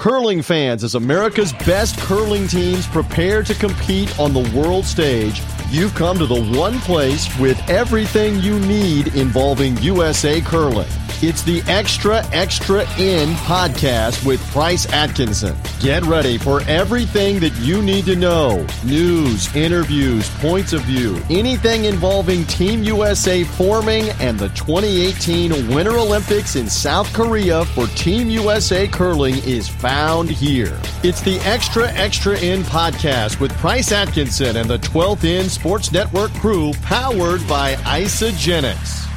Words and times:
Curling 0.00 0.40
fans, 0.40 0.82
as 0.82 0.94
America's 0.94 1.52
best 1.52 1.98
curling 1.98 2.48
teams 2.48 2.86
prepare 2.86 3.42
to 3.42 3.52
compete 3.52 4.18
on 4.18 4.32
the 4.32 4.50
world 4.58 4.86
stage, 4.86 5.42
you've 5.68 5.94
come 5.94 6.16
to 6.16 6.24
the 6.24 6.42
one 6.58 6.80
place 6.80 7.28
with 7.38 7.60
everything 7.68 8.40
you 8.40 8.58
need 8.60 9.08
involving 9.08 9.76
USA 9.82 10.40
curling. 10.40 10.88
It's 11.22 11.42
the 11.42 11.60
Extra 11.66 12.24
Extra 12.32 12.88
End 12.98 13.36
podcast 13.40 14.24
with 14.24 14.40
Price 14.52 14.90
Atkinson. 14.90 15.54
Get 15.78 16.02
ready 16.04 16.38
for 16.38 16.62
everything 16.62 17.40
that 17.40 17.54
you 17.56 17.82
need 17.82 18.06
to 18.06 18.16
know 18.16 18.66
news, 18.86 19.54
interviews, 19.54 20.30
points 20.38 20.72
of 20.72 20.80
view, 20.80 21.20
anything 21.28 21.84
involving 21.84 22.44
Team 22.44 22.82
USA 22.84 23.44
forming 23.44 24.08
and 24.18 24.38
the 24.38 24.48
2018 24.50 25.68
Winter 25.74 25.98
Olympics 25.98 26.56
in 26.56 26.70
South 26.70 27.12
Korea 27.12 27.66
for 27.66 27.86
Team 27.88 28.30
USA 28.30 28.88
curling 28.88 29.36
is 29.44 29.68
found 29.68 30.30
here. 30.30 30.80
It's 31.02 31.20
the 31.20 31.38
Extra 31.40 31.92
Extra 31.92 32.38
End 32.38 32.64
podcast 32.64 33.40
with 33.40 33.52
Price 33.58 33.92
Atkinson 33.92 34.56
and 34.56 34.70
the 34.70 34.78
12th 34.78 35.24
End 35.24 35.50
Sports 35.50 35.92
Network 35.92 36.32
crew 36.32 36.72
powered 36.80 37.46
by 37.46 37.74
Isagenix. 37.74 39.09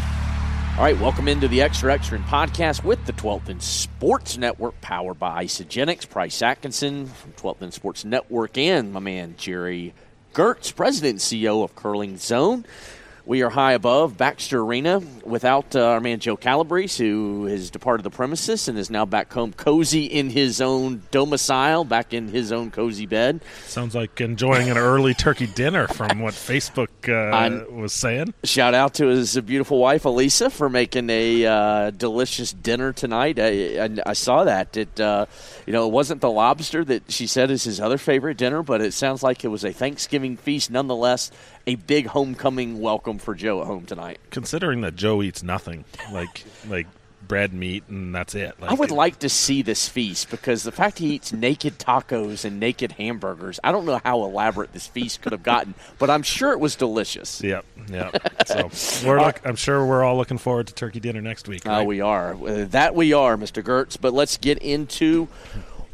All 0.83 0.89
right, 0.89 0.99
welcome 0.99 1.29
into 1.29 1.47
the 1.47 1.61
Extra 1.61 1.93
Extra 1.93 2.17
End 2.17 2.27
podcast 2.27 2.83
with 2.83 3.05
the 3.05 3.13
12th 3.13 3.47
End 3.47 3.63
Sports 3.63 4.37
Network, 4.37 4.81
powered 4.81 5.17
by 5.17 5.45
Isagenix. 5.45 6.09
Price 6.09 6.41
Atkinson 6.41 7.05
from 7.05 7.31
12th 7.31 7.61
End 7.61 7.73
Sports 7.73 8.03
Network, 8.03 8.57
and 8.57 8.91
my 8.91 8.99
man 8.99 9.35
Gerry 9.37 9.93
Geurts, 10.33 10.75
President 10.75 11.11
and 11.11 11.19
CEO 11.21 11.63
of 11.63 11.73
CurlingZone. 11.73 12.65
We 13.25 13.41
are 13.41 13.49
high 13.49 13.71
above 13.71 14.17
Baxter 14.17 14.59
Arena 14.59 15.01
without 15.23 15.77
uh, 15.77 15.91
our 15.91 16.01
man 16.01 16.19
Joe 16.19 16.35
Calabrese, 16.35 17.01
who 17.01 17.45
has 17.45 17.71
departed 17.71 18.03
the 18.03 18.09
premises 18.09 18.67
and 18.67 18.77
is 18.77 18.89
now 18.89 19.05
back 19.05 19.31
home, 19.31 19.53
cozy 19.53 20.03
in 20.03 20.29
his 20.29 20.59
own 20.59 21.03
domicile, 21.09 21.85
back 21.85 22.13
in 22.13 22.27
his 22.27 22.51
own 22.51 22.69
cozy 22.69 23.05
bed. 23.05 23.39
Sounds 23.65 23.95
like 23.95 24.19
enjoying 24.19 24.69
an 24.69 24.77
early 24.77 25.13
turkey 25.13 25.47
dinner 25.47 25.87
from 25.87 26.19
what 26.19 26.33
Facebook 26.33 26.89
uh, 27.07 27.71
was 27.71 27.93
saying. 27.93 28.33
Shout 28.43 28.73
out 28.73 28.95
to 28.95 29.07
his 29.07 29.39
beautiful 29.39 29.79
wife 29.79 30.03
Elisa 30.03 30.49
for 30.49 30.69
making 30.69 31.09
a 31.09 31.45
uh, 31.45 31.89
delicious 31.91 32.51
dinner 32.51 32.91
tonight. 32.91 33.39
I, 33.39 33.85
I, 33.85 33.89
I 34.05 34.13
saw 34.13 34.43
that. 34.43 34.75
It 34.75 34.99
uh, 34.99 35.27
you 35.65 35.71
know 35.71 35.87
it 35.87 35.93
wasn't 35.93 36.19
the 36.19 36.29
lobster 36.29 36.83
that 36.83 37.09
she 37.09 37.27
said 37.27 37.51
is 37.51 37.63
his 37.63 37.79
other 37.79 37.97
favorite 37.97 38.35
dinner, 38.35 38.63
but 38.63 38.81
it 38.81 38.91
sounds 38.91 39.23
like 39.23 39.45
it 39.45 39.47
was 39.47 39.63
a 39.63 39.71
Thanksgiving 39.71 40.35
feast 40.35 40.69
nonetheless 40.69 41.31
a 41.67 41.75
big 41.75 42.07
homecoming 42.07 42.81
welcome 42.81 43.17
for 43.17 43.35
Joe 43.35 43.61
at 43.61 43.67
home 43.67 43.85
tonight. 43.85 44.19
Considering 44.29 44.81
that 44.81 44.95
Joe 44.95 45.21
eats 45.21 45.43
nothing, 45.43 45.85
like 46.11 46.43
like 46.67 46.87
bread, 47.27 47.53
meat, 47.53 47.83
and 47.87 48.13
that's 48.13 48.35
it. 48.35 48.59
Like, 48.59 48.71
I 48.71 48.73
would 48.73 48.91
like 48.91 49.19
to 49.19 49.29
see 49.29 49.61
this 49.61 49.87
feast 49.87 50.29
because 50.29 50.63
the 50.63 50.71
fact 50.71 50.99
he 50.99 51.15
eats 51.15 51.31
naked 51.31 51.79
tacos 51.79 52.45
and 52.45 52.59
naked 52.59 52.93
hamburgers, 52.93 53.59
I 53.63 53.71
don't 53.71 53.85
know 53.85 53.99
how 54.03 54.23
elaborate 54.23 54.73
this 54.73 54.87
feast 54.87 55.21
could 55.21 55.31
have 55.31 55.43
gotten, 55.43 55.73
but 55.99 56.09
I'm 56.09 56.23
sure 56.23 56.51
it 56.51 56.59
was 56.59 56.75
delicious. 56.75 57.41
Yep, 57.41 57.65
yep. 57.89 58.33
So 58.45 58.69
we're 59.07 59.21
look, 59.21 59.41
I'm 59.45 59.55
sure 59.55 59.85
we're 59.85 60.03
all 60.03 60.17
looking 60.17 60.37
forward 60.37 60.67
to 60.67 60.73
turkey 60.73 60.99
dinner 60.99 61.21
next 61.21 61.47
week. 61.47 61.63
Oh, 61.65 61.69
right? 61.69 61.81
Uh, 61.81 61.85
we 61.85 62.01
are. 62.01 62.33
Uh, 62.33 62.65
that 62.69 62.93
we 62.93 63.13
are, 63.13 63.37
Mr. 63.37 63.63
Geurts. 63.63 63.97
But 63.99 64.13
let's 64.13 64.37
get 64.37 64.57
into 64.59 65.27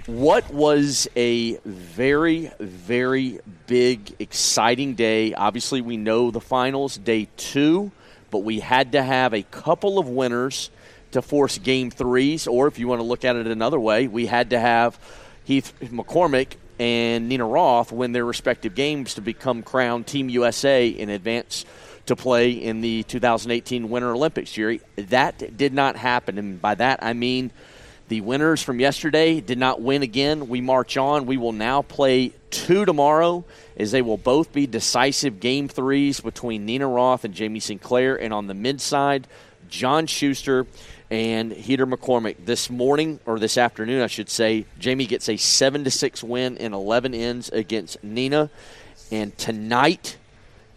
what 0.09 0.51
was 0.51 1.07
a 1.15 1.57
very, 1.65 2.51
very 2.59 3.39
big, 3.67 4.15
exciting 4.17 4.95
day. 4.95 5.35
Obviously, 5.35 5.81
we 5.81 5.97
know 5.97 6.31
the 6.31 6.41
finals, 6.41 6.97
day 6.97 7.27
two, 7.37 7.91
but 8.31 8.39
we 8.39 8.59
had 8.59 8.93
to 8.93 9.03
have 9.03 9.35
a 9.35 9.43
couple 9.43 9.99
of 9.99 10.09
winners 10.09 10.71
to 11.11 11.21
force 11.21 11.59
game 11.59 11.91
threes, 11.91 12.47
or 12.47 12.67
if 12.67 12.79
you 12.79 12.87
want 12.87 12.99
to 12.99 13.05
look 13.05 13.23
at 13.23 13.35
it 13.35 13.45
another 13.45 13.79
way, 13.79 14.07
we 14.07 14.25
had 14.25 14.49
to 14.49 14.59
have 14.59 14.97
Heath 15.43 15.73
McCormick 15.79 16.53
and 16.79 17.29
Nina 17.29 17.45
Roth 17.45 17.91
win 17.91 18.11
their 18.11 18.25
respective 18.25 18.73
games 18.73 19.13
to 19.13 19.21
become 19.21 19.61
crowned 19.61 20.07
Team 20.07 20.27
USA 20.29 20.87
in 20.87 21.09
advance 21.09 21.65
to 22.07 22.15
play 22.15 22.51
in 22.51 22.81
the 22.81 23.03
2018 23.03 23.89
Winter 23.89 24.11
Olympics, 24.11 24.51
Gerry. 24.51 24.81
That 24.95 25.55
did 25.55 25.73
not 25.73 25.97
happen, 25.97 26.39
and 26.39 26.59
by 26.59 26.73
that 26.75 27.03
I 27.03 27.13
mean– 27.13 27.51
the 28.09 28.21
winners 28.21 28.61
from 28.63 28.79
yesterday 28.79 29.39
did 29.39 29.59
not 29.59 29.81
win 29.81 30.01
again. 30.01 30.49
We 30.49 30.61
march 30.61 30.97
on. 30.97 31.27
We 31.27 31.37
will 31.37 31.51
now 31.51 31.83
play 31.83 32.33
two 32.49 32.83
tomorrow, 32.83 33.45
as 33.77 33.91
they 33.91 34.01
will 34.01 34.17
both 34.17 34.51
be 34.51 34.65
decisive 34.65 35.39
game 35.39 35.67
threes 35.67 36.19
between 36.19 36.65
Nina 36.65 36.87
Roth 36.87 37.23
and 37.23 37.35
Jamie 37.35 37.59
Sinclair. 37.59 38.19
And 38.19 38.33
on 38.33 38.47
the 38.47 38.55
mid 38.55 38.81
side, 38.81 39.27
John 39.69 40.07
Shuster 40.07 40.65
and 41.11 41.51
Heath 41.51 41.79
McCormick. 41.79 42.37
This 42.45 42.71
morning, 42.71 43.19
or 43.27 43.37
this 43.37 43.59
afternoon, 43.59 44.01
I 44.01 44.07
should 44.07 44.29
say, 44.29 44.65
Jamie 44.79 45.05
gets 45.05 45.29
a 45.29 45.37
7 45.37 45.83
to 45.83 45.91
6 45.91 46.23
win 46.23 46.57
in 46.57 46.73
11 46.73 47.13
ends 47.13 47.49
against 47.49 48.03
Nina. 48.03 48.49
And 49.11 49.37
tonight, 49.37 50.17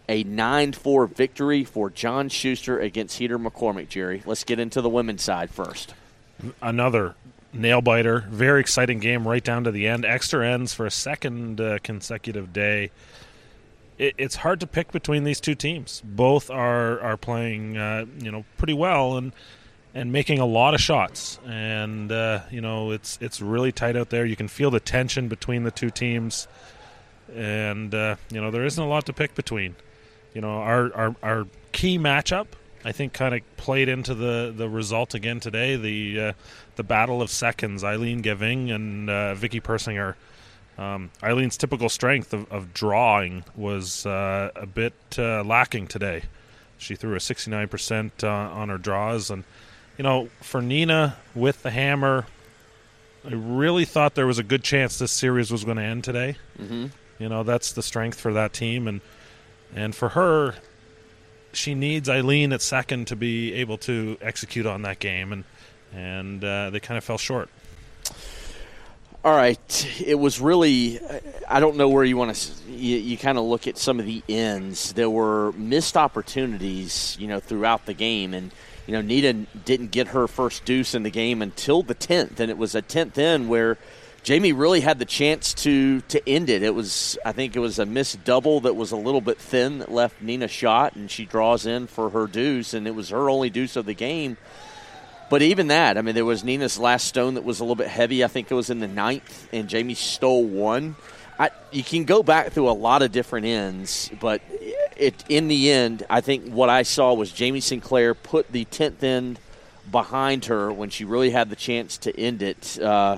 a 0.07 0.23
9 0.23 0.73
4 0.73 1.07
victory 1.07 1.63
for 1.63 1.89
John 1.89 2.29
Shuster 2.29 2.79
against 2.79 3.17
Heath 3.17 3.31
McCormick, 3.31 3.89
Gerry. 3.89 4.21
Let's 4.23 4.43
get 4.43 4.59
into 4.59 4.81
the 4.81 4.89
women's 4.89 5.23
side 5.23 5.49
first. 5.49 5.95
Another 6.61 7.15
nail 7.53 7.81
biter. 7.81 8.25
Very 8.29 8.59
exciting 8.59 8.99
game 8.99 9.27
right 9.27 9.43
down 9.43 9.63
to 9.63 9.71
the 9.71 9.87
end. 9.87 10.05
Extra 10.05 10.47
ends 10.47 10.73
for 10.73 10.85
a 10.85 10.91
second 10.91 11.61
uh, 11.61 11.77
consecutive 11.83 12.51
day. 12.51 12.91
It, 13.97 14.15
it's 14.17 14.37
hard 14.37 14.59
to 14.61 14.67
pick 14.67 14.91
between 14.91 15.23
these 15.23 15.39
two 15.39 15.55
teams. 15.55 16.01
Both 16.03 16.49
are 16.49 16.99
are 17.01 17.17
playing, 17.17 17.77
uh, 17.77 18.05
you 18.19 18.31
know, 18.31 18.45
pretty 18.57 18.73
well 18.73 19.17
and 19.17 19.31
and 19.93 20.11
making 20.11 20.39
a 20.39 20.45
lot 20.45 20.73
of 20.73 20.81
shots. 20.81 21.39
And 21.45 22.11
uh, 22.11 22.41
you 22.49 22.61
know, 22.61 22.91
it's 22.91 23.17
it's 23.21 23.41
really 23.41 23.71
tight 23.71 23.95
out 23.95 24.09
there. 24.09 24.25
You 24.25 24.35
can 24.35 24.47
feel 24.47 24.71
the 24.71 24.79
tension 24.79 25.27
between 25.27 25.63
the 25.63 25.71
two 25.71 25.91
teams, 25.91 26.47
and 27.35 27.93
uh, 27.93 28.15
you 28.31 28.41
know, 28.41 28.49
there 28.49 28.65
isn't 28.65 28.83
a 28.83 28.87
lot 28.87 29.05
to 29.05 29.13
pick 29.13 29.35
between. 29.35 29.75
You 30.33 30.41
know, 30.41 30.57
our 30.57 30.93
our, 30.95 31.15
our 31.21 31.47
key 31.71 31.99
matchup 31.99 32.47
I 32.85 32.91
think 32.91 33.13
kind 33.13 33.33
of 33.33 33.41
played 33.57 33.87
into 33.87 34.13
the, 34.13 34.53
the 34.55 34.67
result 34.67 35.13
again 35.13 35.39
today. 35.39 35.75
The 35.75 36.19
uh, 36.19 36.33
the 36.75 36.83
battle 36.83 37.21
of 37.21 37.29
seconds, 37.29 37.83
Aileen 37.83 38.21
Geving 38.21 38.73
and 38.73 39.09
uh, 39.09 39.35
Vicky 39.35 39.61
Persinger. 39.61 40.15
Um, 40.77 41.11
Aileen's 41.21 41.57
typical 41.57 41.87
strength 41.87 42.33
of, 42.33 42.51
of 42.51 42.73
drawing 42.73 43.43
was 43.55 44.05
uh, 44.05 44.51
a 44.55 44.65
bit 44.65 44.93
uh, 45.17 45.43
lacking 45.43 45.87
today. 45.87 46.23
She 46.77 46.95
threw 46.95 47.15
a 47.15 47.19
69% 47.19 48.23
uh, 48.23 48.27
on 48.27 48.69
her 48.69 48.77
draws. 48.77 49.29
And, 49.29 49.43
you 49.97 50.03
know, 50.03 50.29
for 50.41 50.61
Nina 50.61 51.17
with 51.35 51.61
the 51.63 51.69
hammer, 51.69 52.25
I 53.23 53.33
really 53.33 53.85
thought 53.85 54.15
there 54.15 54.27
was 54.27 54.39
a 54.39 54.43
good 54.43 54.63
chance 54.63 54.97
this 54.97 55.11
series 55.11 55.51
was 55.51 55.63
going 55.63 55.77
to 55.77 55.83
end 55.83 56.03
today. 56.03 56.37
Mm-hmm. 56.59 56.87
You 57.19 57.29
know, 57.29 57.43
that's 57.43 57.71
the 57.71 57.83
strength 57.83 58.19
for 58.19 58.33
that 58.33 58.51
team. 58.51 58.87
And, 58.87 59.01
and 59.75 59.95
for 59.95 60.09
her, 60.09 60.55
she 61.53 61.75
needs 61.75 62.09
Aileen 62.09 62.51
at 62.53 62.61
second 62.61 63.07
to 63.07 63.15
be 63.15 63.53
able 63.53 63.77
to 63.79 64.17
execute 64.21 64.65
on 64.65 64.81
that 64.83 64.99
game, 64.99 65.31
and 65.31 65.43
and 65.93 66.43
uh, 66.43 66.69
they 66.69 66.79
kind 66.79 66.97
of 66.97 67.03
fell 67.03 67.17
short. 67.17 67.49
All 69.23 69.35
right, 69.35 70.01
it 70.05 70.15
was 70.15 70.41
really. 70.41 70.99
I 71.47 71.59
don't 71.59 71.77
know 71.77 71.87
where 71.87 72.03
you 72.03 72.17
want 72.17 72.35
to. 72.35 72.71
You, 72.71 72.97
you 72.97 73.17
kind 73.17 73.37
of 73.37 73.45
look 73.45 73.67
at 73.67 73.77
some 73.77 73.99
of 73.99 74.05
the 74.05 74.21
ends. 74.27 74.91
There 74.93 75.09
were 75.09 75.53
missed 75.53 75.95
opportunities, 75.95 77.15
you 77.19 77.27
know, 77.27 77.39
throughout 77.39 77.85
the 77.85 77.93
game, 77.93 78.33
and 78.33 78.51
you 78.85 78.93
know, 78.93 79.01
Nina 79.01 79.45
didn't 79.63 79.91
get 79.91 80.09
her 80.09 80.27
first 80.27 80.65
deuce 80.65 80.93
in 80.93 81.03
the 81.03 81.09
game 81.09 81.41
until 81.41 81.83
the 81.83 81.93
tenth, 81.93 82.39
and 82.39 82.51
it 82.51 82.57
was 82.57 82.75
a 82.75 82.81
tenth 82.81 83.17
in 83.17 83.47
where 83.47 83.77
Jamie 84.23 84.53
really 84.53 84.79
had 84.79 84.99
the 84.99 85.05
chance 85.05 85.53
to 85.53 85.99
to 86.01 86.29
end 86.29 86.49
it. 86.49 86.63
It 86.63 86.73
was 86.73 87.17
I 87.25 87.33
think 87.33 87.55
it 87.55 87.59
was 87.59 87.77
a 87.77 87.85
missed 87.85 88.23
double 88.23 88.61
that 88.61 88.75
was 88.75 88.91
a 88.91 88.97
little 88.97 89.19
bit 89.19 89.37
thin 89.37 89.79
that 89.79 89.91
left 89.91 90.21
Nina 90.21 90.47
shot, 90.47 90.95
and 90.95 91.11
she 91.11 91.25
draws 91.25 91.65
in 91.65 91.87
for 91.87 92.09
her 92.09 92.25
deuce, 92.27 92.73
and 92.73 92.87
it 92.87 92.95
was 92.95 93.09
her 93.09 93.29
only 93.29 93.49
deuce 93.49 93.75
of 93.75 93.85
the 93.85 93.93
game. 93.93 94.37
But 95.29 95.41
even 95.41 95.67
that, 95.67 95.97
I 95.97 96.01
mean, 96.01 96.15
there 96.15 96.25
was 96.25 96.43
Nina's 96.43 96.77
last 96.77 97.07
stone 97.07 97.33
that 97.33 97.43
was 97.43 97.59
a 97.59 97.63
little 97.63 97.75
bit 97.75 97.87
heavy. 97.87 98.23
I 98.23 98.27
think 98.27 98.49
it 98.49 98.53
was 98.53 98.69
in 98.69 98.79
the 98.79 98.87
ninth, 98.87 99.49
and 99.51 99.67
Jamie 99.67 99.95
stole 99.95 100.45
one. 100.45 100.95
I, 101.39 101.49
you 101.71 101.83
can 101.83 102.05
go 102.05 102.21
back 102.23 102.51
through 102.51 102.69
a 102.69 102.71
lot 102.71 103.01
of 103.01 103.11
different 103.11 103.45
ends, 103.47 104.09
but 104.21 104.41
it 104.95 105.21
in 105.27 105.49
the 105.49 105.71
end, 105.71 106.05
I 106.09 106.21
think 106.21 106.49
what 106.49 106.69
I 106.69 106.83
saw 106.83 107.13
was 107.13 107.31
Jamie 107.31 107.59
Sinclair 107.59 108.13
put 108.13 108.51
the 108.51 108.65
tenth 108.65 109.03
end 109.03 109.39
behind 109.91 110.45
her 110.45 110.71
when 110.71 110.89
she 110.89 111.03
really 111.03 111.31
had 111.31 111.49
the 111.49 111.55
chance 111.55 111.97
to 111.99 112.17
end 112.17 112.41
it. 112.41 112.79
Uh, 112.79 113.17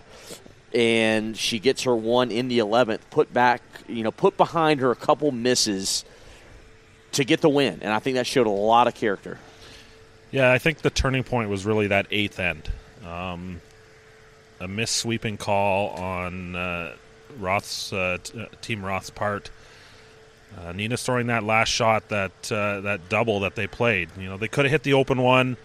and 0.76 1.38
she 1.38 1.58
gets 1.58 1.84
her 1.84 1.96
one 1.96 2.32
in 2.32 2.50
the 2.50 2.60
11th, 2.60 3.00
put 3.10 3.34
back, 3.34 3.62
you 3.88 4.04
know, 4.04 4.12
put 4.12 4.36
behind 4.36 4.82
her 4.82 4.92
a 4.92 4.96
couple 4.96 5.32
misses 5.32 6.04
to 7.14 7.24
get 7.24 7.40
the 7.40 7.50
win. 7.50 7.80
And 7.82 7.94
I 7.94 8.00
think 8.00 8.16
that 8.16 8.28
showed 8.28 8.46
a 8.46 8.52
lot 8.52 8.88
of 8.88 8.94
character. 8.94 9.40
Yeah, 10.32 10.52
I 10.52 10.58
think 10.58 10.80
the 10.80 10.90
turning 10.90 11.24
point 11.24 11.50
was 11.50 11.66
really 11.66 11.88
that 11.88 12.08
eighth 12.12 12.40
end. 12.40 12.70
Um, 13.08 13.62
a 14.60 14.68
miss 14.68 14.92
sweeping 14.92 15.38
call 15.38 15.92
on 15.92 16.58
uh, 16.58 16.96
Roth's 17.40 17.94
uh, 17.94 18.18
t- 18.22 18.42
uh, 18.42 18.48
team 18.62 18.84
Roth's 18.84 19.10
part. 19.10 19.50
Uh, 20.58 20.74
Nina 20.74 20.98
throwing 20.98 21.28
that 21.28 21.44
last 21.44 21.70
shot, 21.70 22.10
that 22.10 22.52
uh, 22.52 22.82
that 22.82 23.08
double 23.08 23.42
that 23.42 23.56
they 23.56 23.68
played. 23.68 24.10
You 24.18 24.28
know, 24.28 24.38
they 24.38 24.48
could 24.50 24.66
have 24.66 24.72
hit 24.72 24.84
the 24.84 24.94
open 24.94 25.22
one. 25.22 25.56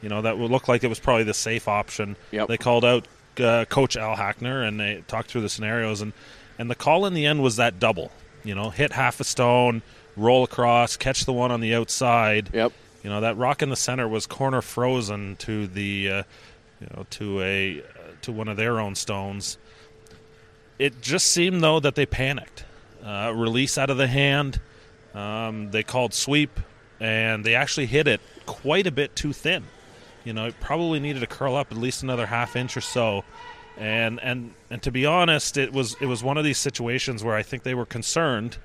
You 0.00 0.08
know, 0.08 0.22
that 0.22 0.38
would 0.38 0.50
look 0.50 0.68
like 0.68 0.84
it 0.84 0.88
was 0.88 1.00
probably 1.00 1.24
the 1.24 1.34
safe 1.34 1.66
option. 1.66 2.16
Yep. 2.30 2.48
They 2.48 2.56
called 2.56 2.84
out 2.84 3.06
uh, 3.38 3.64
Coach 3.66 3.96
Al 3.96 4.16
Hackner 4.16 4.66
and 4.66 4.80
they 4.80 5.04
talked 5.06 5.30
through 5.30 5.42
the 5.42 5.48
scenarios, 5.48 6.00
and 6.00 6.12
and 6.58 6.70
the 6.70 6.74
call 6.74 7.06
in 7.06 7.14
the 7.14 7.26
end 7.26 7.42
was 7.42 7.56
that 7.56 7.78
double. 7.78 8.10
You 8.44 8.54
know, 8.54 8.70
hit 8.70 8.92
half 8.92 9.20
a 9.20 9.24
stone, 9.24 9.82
roll 10.16 10.44
across, 10.44 10.96
catch 10.96 11.24
the 11.24 11.32
one 11.32 11.50
on 11.50 11.60
the 11.60 11.74
outside. 11.74 12.50
Yep. 12.52 12.72
You 13.02 13.10
know 13.10 13.20
that 13.20 13.36
rock 13.36 13.62
in 13.62 13.70
the 13.70 13.76
center 13.76 14.08
was 14.08 14.26
corner 14.26 14.60
frozen 14.62 15.36
to 15.36 15.66
the, 15.66 16.10
uh, 16.10 16.22
you 16.80 16.86
know, 16.94 17.06
to 17.10 17.40
a 17.40 17.80
uh, 17.80 17.84
to 18.22 18.32
one 18.32 18.48
of 18.48 18.56
their 18.56 18.80
own 18.80 18.94
stones. 18.94 19.58
It 20.78 21.02
just 21.02 21.26
seemed 21.26 21.62
though 21.62 21.80
that 21.80 21.94
they 21.94 22.06
panicked. 22.06 22.64
Uh, 23.04 23.32
release 23.34 23.78
out 23.78 23.90
of 23.90 23.96
the 23.96 24.06
hand. 24.06 24.60
Um, 25.14 25.70
they 25.70 25.82
called 25.82 26.12
sweep, 26.14 26.60
and 27.00 27.44
they 27.44 27.54
actually 27.54 27.86
hit 27.86 28.06
it 28.06 28.20
quite 28.46 28.86
a 28.86 28.90
bit 28.90 29.16
too 29.16 29.32
thin. 29.32 29.64
You 30.24 30.32
know, 30.32 30.46
it 30.46 30.54
probably 30.60 31.00
needed 31.00 31.20
to 31.20 31.26
curl 31.26 31.56
up 31.56 31.72
at 31.72 31.78
least 31.78 32.02
another 32.02 32.26
half 32.26 32.56
inch 32.56 32.76
or 32.76 32.80
so. 32.80 33.24
And 33.78 34.20
and 34.22 34.52
and 34.70 34.82
to 34.82 34.90
be 34.90 35.06
honest, 35.06 35.56
it 35.56 35.72
was 35.72 35.96
it 36.00 36.06
was 36.06 36.22
one 36.22 36.36
of 36.36 36.44
these 36.44 36.58
situations 36.58 37.24
where 37.24 37.34
I 37.34 37.42
think 37.42 37.62
they 37.62 37.74
were 37.74 37.86
concerned 37.86 38.58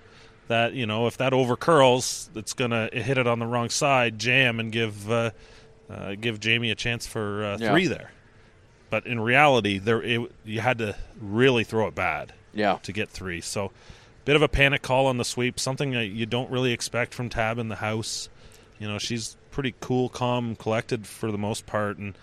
that 0.47 0.73
you 0.73 0.85
know 0.85 1.07
if 1.07 1.17
that 1.17 1.31
over 1.33 1.55
curls, 1.55 2.29
it's 2.35 2.53
gonna 2.53 2.89
hit 2.91 3.17
it 3.17 3.25
on 3.27 3.39
the 3.39 3.45
wrong 3.45 3.69
side, 3.69 4.19
jam, 4.19 4.59
and 4.59 4.71
give 4.71 5.09
uh, 5.09 5.31
uh, 5.89 6.15
give 6.19 6.39
Jamie 6.39 6.71
a 6.71 6.75
chance 6.75 7.07
for 7.07 7.45
uh, 7.45 7.57
Yeah. 7.59 7.71
three 7.71 7.87
there. 7.87 8.11
But 8.89 9.07
in 9.07 9.19
reality, 9.19 9.77
there 9.77 10.01
it, 10.01 10.31
you 10.43 10.59
had 10.59 10.77
to 10.79 10.95
really 11.21 11.63
throw 11.63 11.87
it 11.87 11.95
bad 11.95 12.33
Yeah. 12.53 12.79
to 12.83 12.91
get 12.91 13.09
three. 13.09 13.39
So, 13.41 13.71
bit 14.25 14.35
of 14.35 14.41
a 14.41 14.47
panic 14.47 14.81
call 14.81 15.07
on 15.07 15.17
the 15.17 15.25
sweep, 15.25 15.59
something 15.59 15.91
that 15.91 16.07
you 16.07 16.25
don't 16.25 16.49
really 16.51 16.71
expect 16.71 17.13
from 17.13 17.29
Tab 17.29 17.57
in 17.57 17.69
the 17.69 17.77
house. 17.77 18.29
You 18.79 18.87
know, 18.87 18.97
she's 18.97 19.37
pretty 19.51 19.73
cool, 19.79 20.09
calm, 20.09 20.55
collected 20.55 21.07
for 21.07 21.31
the 21.31 21.37
most 21.37 21.65
part, 21.65 21.97
and 21.97 22.15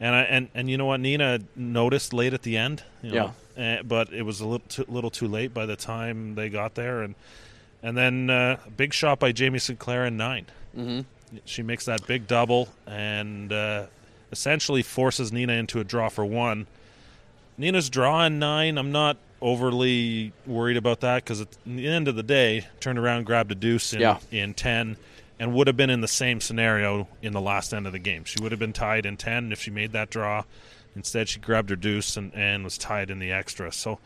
and 0.00 0.14
I, 0.14 0.22
and 0.22 0.48
and 0.54 0.70
you 0.70 0.76
know 0.78 0.86
what, 0.86 1.00
Nina 1.00 1.40
noticed 1.56 2.12
late 2.12 2.32
at 2.34 2.42
the 2.42 2.56
end. 2.56 2.82
You 3.02 3.12
know, 3.12 3.34
eh, 3.56 3.82
but 3.82 4.12
it 4.12 4.22
was 4.22 4.40
a 4.40 4.46
little 4.46 4.66
too, 4.68 4.84
little 4.88 5.10
too 5.10 5.26
late 5.28 5.52
by 5.54 5.66
the 5.66 5.76
time 5.76 6.34
they 6.34 6.48
got 6.48 6.74
there, 6.74 7.02
and 7.02 7.14
and 7.82 7.96
then 7.96 8.30
uh, 8.30 8.58
big 8.76 8.92
shot 8.92 9.18
by 9.18 9.32
Jamie 9.32 9.58
Sinclair 9.58 10.04
in 10.06 10.16
9 10.16 10.46
Mm-hmm. 10.76 11.00
She 11.44 11.62
makes 11.62 11.86
that 11.86 12.06
big 12.06 12.26
double 12.26 12.68
and 12.86 13.52
uh, 13.52 13.86
essentially 14.30 14.82
forces 14.82 15.32
Nina 15.32 15.54
into 15.54 15.80
a 15.80 15.84
draw 15.84 16.08
for 16.08 16.24
one. 16.24 16.66
Nina's 17.58 17.88
draw 17.90 18.24
in 18.26 18.38
nine. 18.38 18.76
I'm 18.78 18.92
not 18.92 19.16
overly 19.40 20.32
worried 20.46 20.76
about 20.76 21.00
that 21.00 21.24
because 21.24 21.40
at 21.40 21.48
the 21.66 21.88
end 21.88 22.08
of 22.08 22.14
the 22.16 22.22
day, 22.22 22.66
turned 22.80 22.98
around, 22.98 23.24
grabbed 23.24 23.50
a 23.52 23.54
deuce 23.54 23.92
in, 23.92 24.00
Yeah. 24.00 24.18
in 24.30 24.54
ten, 24.54 24.96
and 25.38 25.52
would 25.52 25.66
have 25.66 25.76
been 25.76 25.90
in 25.90 26.00
the 26.00 26.08
same 26.08 26.40
scenario 26.40 27.08
in 27.20 27.32
the 27.32 27.40
last 27.40 27.74
end 27.74 27.86
of 27.86 27.92
the 27.92 27.98
game. 27.98 28.24
She 28.24 28.42
would 28.42 28.52
have 28.52 28.58
been 28.58 28.72
tied 28.72 29.06
in 29.06 29.16
ten 29.16 29.52
if 29.52 29.60
she 29.60 29.70
made 29.70 29.92
that 29.92 30.10
draw. 30.10 30.44
Instead, 30.94 31.28
she 31.28 31.40
grabbed 31.40 31.68
her 31.68 31.76
deuce 31.76 32.16
and, 32.16 32.34
and 32.34 32.64
was 32.64 32.78
tied 32.78 33.10
in 33.10 33.18
the 33.18 33.30
extra. 33.30 33.70
So, 33.70 33.98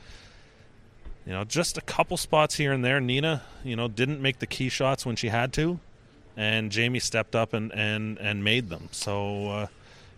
you 1.25 1.33
know, 1.33 1.45
just 1.45 1.79
a 1.79 1.81
couple 1.83 2.17
spots 2.17 2.57
here 2.57 2.73
and 2.73 2.85
there. 2.85 3.01
Nina, 3.01 3.43
you 3.63 3.77
know, 3.77 3.87
didn't 3.87 4.21
make 4.21 4.41
the 4.41 4.47
key 4.47 4.69
shots 4.69 5.07
when 5.07 5.15
she 5.15 5.29
had 5.29 5.53
to, 5.53 5.79
and 6.37 6.73
Jamie 6.73 6.99
stepped 6.99 7.37
up 7.37 7.53
and 7.53 7.73
and 7.73 8.19
and 8.19 8.43
made 8.43 8.71
them. 8.71 8.89
So, 8.91 9.49
uh, 9.51 9.67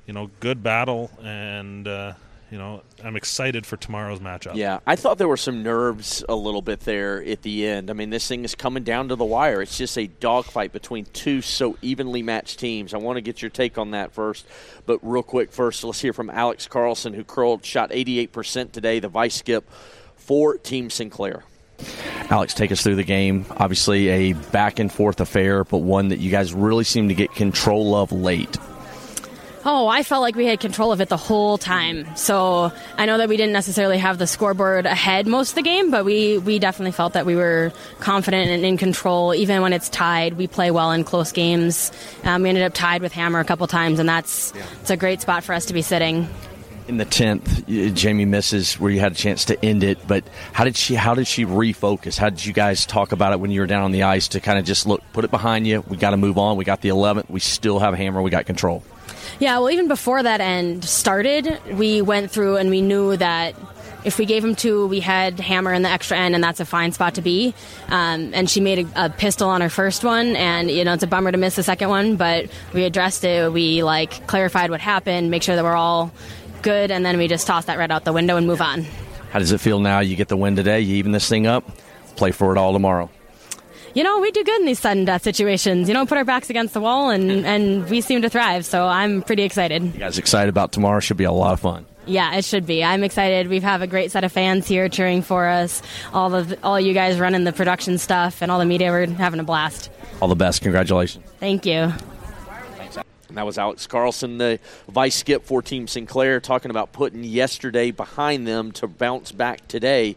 you 0.07 0.15
know, 0.15 0.31
good 0.41 0.63
battle, 0.63 1.11
and 1.23 1.87
uh, 1.87 2.15
you 2.53 2.59
know, 2.59 2.83
I'm 3.03 3.17
excited 3.17 3.65
for 3.65 3.79
tomorrow's 3.79 4.21
matchup. 4.21 4.57
Yeah, 4.57 4.81
I 4.87 4.95
thought 4.95 5.17
there 5.17 5.27
were 5.27 5.39
some 5.39 5.63
nerves 5.63 6.23
a 6.29 6.35
little 6.35 6.61
bit 6.61 6.81
there 6.81 7.25
at 7.25 7.41
the 7.41 7.67
end. 7.67 7.89
I 7.89 7.95
mean, 7.95 8.11
this 8.11 8.29
thing 8.29 8.45
is 8.45 8.55
coming 8.55 8.85
down 8.85 9.09
to 9.09 9.17
the 9.17 9.25
wire. 9.25 9.63
It's 9.63 9.79
just 9.79 9.97
a 9.97 10.07
dogfight 10.07 10.71
between 10.71 11.07
two 11.07 11.41
so 11.41 11.79
evenly 11.81 12.23
matched 12.23 12.59
teams. 12.59 12.93
I 12.93 12.99
want 12.99 13.17
to 13.17 13.23
get 13.23 13.41
your 13.41 13.49
take 13.49 13.79
on 13.79 13.93
that 13.93 14.13
first, 14.13 14.47
but 14.85 14.99
real 15.01 15.23
quick 15.23 15.51
first, 15.51 15.83
let's 15.83 16.03
hear 16.03 16.13
from 16.13 16.29
Alex 16.29 16.69
Carlson, 16.69 17.15
who 17.15 17.25
curled 17.25 17.65
shot 17.65 17.89
88% 17.89 18.71
today, 18.71 19.01
the 19.01 19.09
vice 19.09 19.37
skip 19.37 19.65
for 20.17 20.59
Team 20.59 20.91
Sinclair. 20.91 21.45
Alex, 22.29 22.53
take 22.53 22.71
us 22.71 22.83
through 22.83 22.97
the 22.97 23.03
game. 23.03 23.47
Obviously, 23.51 24.09
a 24.09 24.33
back 24.35 24.79
and 24.79 24.93
forth 24.93 25.23
affair, 25.23 25.65
but 25.65 25.79
one 25.79 26.09
that 26.09 26.19
you 26.19 26.31
guys 26.31 26.53
really 26.53 26.85
seem 26.85 27.09
to 27.09 27.15
get 27.15 27.33
control 27.33 27.95
of 27.95 28.13
late. 28.13 28.59
Oh, 29.65 29.87
I 29.87 30.03
felt 30.03 30.23
like 30.23 30.35
we 30.35 30.47
had 30.47 30.59
control 30.59 30.91
of 30.91 31.01
it 31.01 31.09
the 31.09 31.17
whole 31.17 31.57
time. 31.57 32.17
So 32.17 32.73
I 32.99 33.07
know 33.07 33.19
that 33.19 33.29
we 33.29 33.37
didn't 33.37 33.53
necessarily 33.53 33.97
have 33.99 34.19
the 34.19 34.27
scoreboard 34.27 34.87
ahead 34.87 35.29
most 35.29 35.51
of 35.51 35.55
the 35.55 35.63
game, 35.63 35.91
but 35.91 36.05
we, 36.05 36.39
we 36.39 36.59
definitely 36.59 36.91
felt 36.91 37.13
that 37.13 37.27
we 37.27 37.37
were 37.37 37.73
confident 38.01 38.51
and 38.51 38.65
in 38.65 38.77
control. 38.77 39.35
Even 39.35 39.63
when 39.63 39.73
it's 39.73 39.89
tied, 39.89 40.35
we 40.35 40.49
play 40.49 40.73
well 40.73 40.91
in 40.91 41.05
close 41.05 41.31
games. 41.31 41.93
Um, 42.25 42.43
we 42.43 42.49
ended 42.49 42.65
up 42.65 42.75
tied 42.75 43.03
with 43.03 43.13
Hammer 43.13 43.39
a 43.39 43.45
couple 43.45 43.67
times, 43.69 44.01
and 44.01 44.09
that's 44.09 44.53
it's 44.81 44.91
a 44.91 44.97
great 44.97 45.21
spot 45.21 45.45
for 45.45 45.55
us 45.55 45.67
to 45.67 45.75
be 45.75 45.83
sitting. 45.83 46.29
In 46.89 46.97
the 46.97 47.05
tenth, 47.05 47.65
Jamie 47.69 48.25
misses 48.25 48.81
where 48.81 48.91
you 48.91 48.99
had 48.99 49.13
a 49.13 49.15
chance 49.15 49.45
to 49.45 49.65
end 49.65 49.85
it. 49.85 50.05
But 50.09 50.25
how 50.53 50.65
did 50.65 50.77
she? 50.77 50.97
How 50.97 51.15
did 51.15 51.29
she 51.29 51.47
refocus? 51.47 52.19
How 52.19 52.29
did 52.29 52.45
you 52.45 52.53
guys 52.53 52.85
talk 52.85 53.13
about 53.13 53.33
it 53.33 53.39
when 53.39 53.53
you 53.53 53.61
were 53.61 53.69
down 53.69 53.85
on 53.85 53.93
the 53.93 54.03
ice 54.03 54.27
to 54.29 54.41
kind 54.41 54.59
of 54.59 54.65
just 54.65 54.87
look, 54.87 55.01
put 55.13 55.25
it 55.25 55.31
behind 55.31 55.69
you? 55.69 55.85
We 55.89 55.97
got 55.97 56.11
to 56.11 56.17
move 56.17 56.37
on. 56.39 56.57
We 56.57 56.65
got 56.65 56.81
the 56.81 56.89
eleventh. 56.89 57.31
We 57.31 57.39
still 57.39 57.79
have 57.79 57.95
hammer. 57.95 58.21
We 58.21 58.31
got 58.31 58.47
control. 58.47 58.83
Yeah, 59.39 59.59
well, 59.59 59.71
even 59.71 59.89
before 59.89 60.23
that 60.23 60.41
end 60.41 60.85
started, 60.85 61.61
we 61.73 62.03
went 62.03 62.31
through 62.31 62.57
and 62.57 62.71
we 62.71 62.81
knew 62.81 63.17
that 63.17 63.55
if 64.05 64.19
we 64.19 64.27
gave 64.27 64.45
him 64.45 64.55
two, 64.55 64.87
we 64.87 65.01
had 65.01 65.39
hammer 65.39 65.73
in 65.73 65.83
the 65.83 65.89
extra 65.89 66.17
end, 66.17 66.35
and 66.35 66.43
that's 66.43 66.61
a 66.61 66.65
fine 66.65 66.93
spot 66.93 67.15
to 67.15 67.23
be. 67.23 67.55
Um, 67.89 68.33
and 68.35 68.51
she 68.51 68.61
made 68.61 68.87
a, 68.87 69.07
a 69.07 69.11
pistol 69.11 69.49
on 69.49 69.61
her 69.61 69.69
first 69.69 70.05
one, 70.05 70.35
and 70.37 70.71
you 70.71 70.85
know 70.85 70.95
it's 70.95 71.03
a 71.03 71.07
bummer 71.07 71.31
to 71.31 71.39
miss 71.39 71.57
the 71.57 71.63
second 71.63 71.89
one, 71.89 72.17
but 72.17 72.51
we 72.73 72.85
addressed 72.85 73.25
it. 73.25 73.53
We 73.53 73.83
like 73.83 74.27
clarified 74.27 74.71
what 74.71 74.81
happened, 74.81 75.31
make 75.31 75.43
sure 75.43 75.57
that 75.57 75.65
we're 75.65 75.77
all 75.77 76.13
good, 76.63 76.91
and 76.91 77.05
then 77.05 77.19
we 77.19 77.29
just 77.29 77.47
toss 77.47 77.67
that 77.67 77.79
right 77.79 77.91
out 77.91 78.05
the 78.05 78.13
window 78.13 78.37
and 78.37 78.47
move 78.47 78.61
on. 78.61 78.85
How 79.31 79.39
does 79.39 79.53
it 79.53 79.61
feel 79.61 79.81
now? 79.81 80.01
You 80.01 80.17
get 80.17 80.29
the 80.29 80.37
win 80.37 80.57
today. 80.57 80.81
You 80.81 80.97
even 80.97 81.13
this 81.13 81.29
thing 81.29 81.47
up. 81.47 81.65
Play 82.17 82.33
for 82.33 82.53
it 82.53 82.59
all 82.59 82.73
tomorrow. 82.73 83.09
You 83.95 84.03
know, 84.03 84.21
we 84.21 84.31
do 84.31 84.43
good 84.43 84.61
in 84.61 84.67
these 84.67 84.81
sudden 84.81 85.05
death 85.05 85.23
situations. 85.23 85.87
You 85.87 85.95
know, 85.95 86.07
put 86.07 86.17
our 86.17 86.25
backs 86.25 86.49
against 86.49 86.73
the 86.73 86.81
wall, 86.81 87.11
and 87.11 87.31
and 87.45 87.89
we 87.91 88.01
seem 88.01 88.23
to 88.23 88.31
thrive. 88.31 88.65
So 88.65 88.87
I'm 88.87 89.23
pretty 89.23 89.43
excited. 89.43 89.83
You 89.83 89.91
guys 89.91 90.19
excited 90.19 90.49
about 90.49 90.73
tomorrow? 90.73 91.01
Should 91.01 91.19
be 91.19 91.25
a 91.25 91.33
lot 91.33 91.53
of 91.53 91.61
fun. 91.61 91.85
Yeah, 92.07 92.35
it 92.35 92.45
should 92.45 92.67
be. 92.67 92.83
I'm 92.83 93.05
excited. 93.05 93.49
We 93.49 93.61
have 93.61 93.83
a 93.83 93.87
great 93.87 94.11
set 94.11 94.25
of 94.25 94.33
fans 94.33 94.67
here 94.67 94.89
cheering 94.89 95.23
for 95.23 95.47
us. 95.47 95.83
All 96.13 96.35
of 96.35 96.55
all 96.65 96.81
you 96.81 96.95
guys 96.95 97.21
running 97.21 97.45
the 97.45 97.53
production 97.53 97.99
stuff 97.99 98.43
and 98.43 98.51
all 98.51 98.59
the 98.59 98.65
media. 98.65 98.91
We're 98.91 99.07
having 99.07 99.41
a 99.41 99.45
blast. 99.45 99.91
All 100.21 100.29
the 100.29 100.37
best. 100.37 100.63
Congratulations. 100.63 101.25
Thank 101.39 101.67
you. 101.67 101.93
And 103.29 103.39
that 103.39 103.47
was 103.47 103.57
Alex 103.57 103.87
Carlson, 103.87 104.37
the 104.37 104.59
vice 104.91 105.15
skip 105.15 105.45
for 105.45 105.63
Team 105.63 105.89
Sinclair, 105.89 106.39
talking 106.39 106.71
about 106.71 106.93
putting 106.93 107.25
yesterday 107.25 107.91
behind 107.91 108.47
them 108.47 108.73
to 108.73 108.87
bounce 108.87 109.33
back 109.33 109.67
today. 109.69 110.17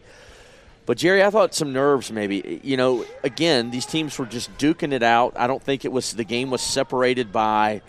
But 0.86 0.98
Gerry, 0.98 1.22
I 1.22 1.30
thought 1.30 1.52
some 1.52 1.72
nerves 1.72 2.12
maybe. 2.12 2.60
You 2.62 2.76
know, 2.76 3.04
again, 3.24 3.70
these 3.70 3.86
teams 3.86 4.16
were 4.18 4.26
just 4.26 4.56
duking 4.56 4.92
it 4.92 5.02
out. 5.02 5.34
I 5.36 5.48
don't 5.48 5.62
think 5.62 5.84
it 5.84 5.90
was 5.90 6.12
the 6.12 6.24
game 6.24 6.50
was 6.50 6.62
separated 6.62 7.32
by 7.32 7.82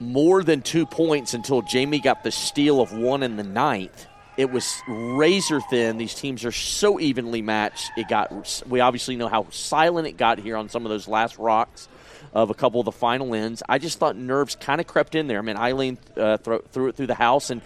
more 0.00 0.42
than 0.42 0.60
two 0.60 0.86
points 0.86 1.34
until 1.34 1.62
Jamie 1.62 2.00
got 2.00 2.24
the 2.24 2.32
steal 2.32 2.80
of 2.80 2.92
one 2.92 3.22
in 3.22 3.36
the 3.36 3.44
ninth. 3.44 4.06
It 4.36 4.50
was 4.50 4.82
razor 4.86 5.60
thin. 5.60 5.96
These 5.96 6.14
teams 6.14 6.44
are 6.44 6.52
so 6.52 7.00
evenly 7.00 7.40
matched. 7.42 7.90
It 7.96 8.08
got. 8.08 8.64
We 8.68 8.80
obviously 8.80 9.16
know 9.16 9.28
how 9.28 9.46
silent 9.50 10.08
it 10.08 10.16
got 10.16 10.38
here 10.38 10.56
on 10.56 10.68
some 10.68 10.84
of 10.84 10.90
those 10.90 11.08
last 11.08 11.38
rocks 11.38 11.88
of 12.34 12.50
a 12.50 12.54
couple 12.54 12.80
of 12.80 12.84
the 12.84 12.92
final 12.92 13.34
ends. 13.34 13.62
I 13.66 13.78
just 13.78 13.98
thought 13.98 14.16
nerves 14.16 14.56
kind 14.56 14.80
of 14.80 14.86
crept 14.86 15.14
in 15.14 15.26
there. 15.26 15.38
I 15.38 15.42
mean, 15.42 15.56
Aileen 15.56 15.96
uh, 16.16 16.36
thro- 16.36 16.58
threw 16.58 16.88
it 16.88 16.96
through 16.96 17.06
the 17.06 17.14
house, 17.14 17.48
and 17.48 17.62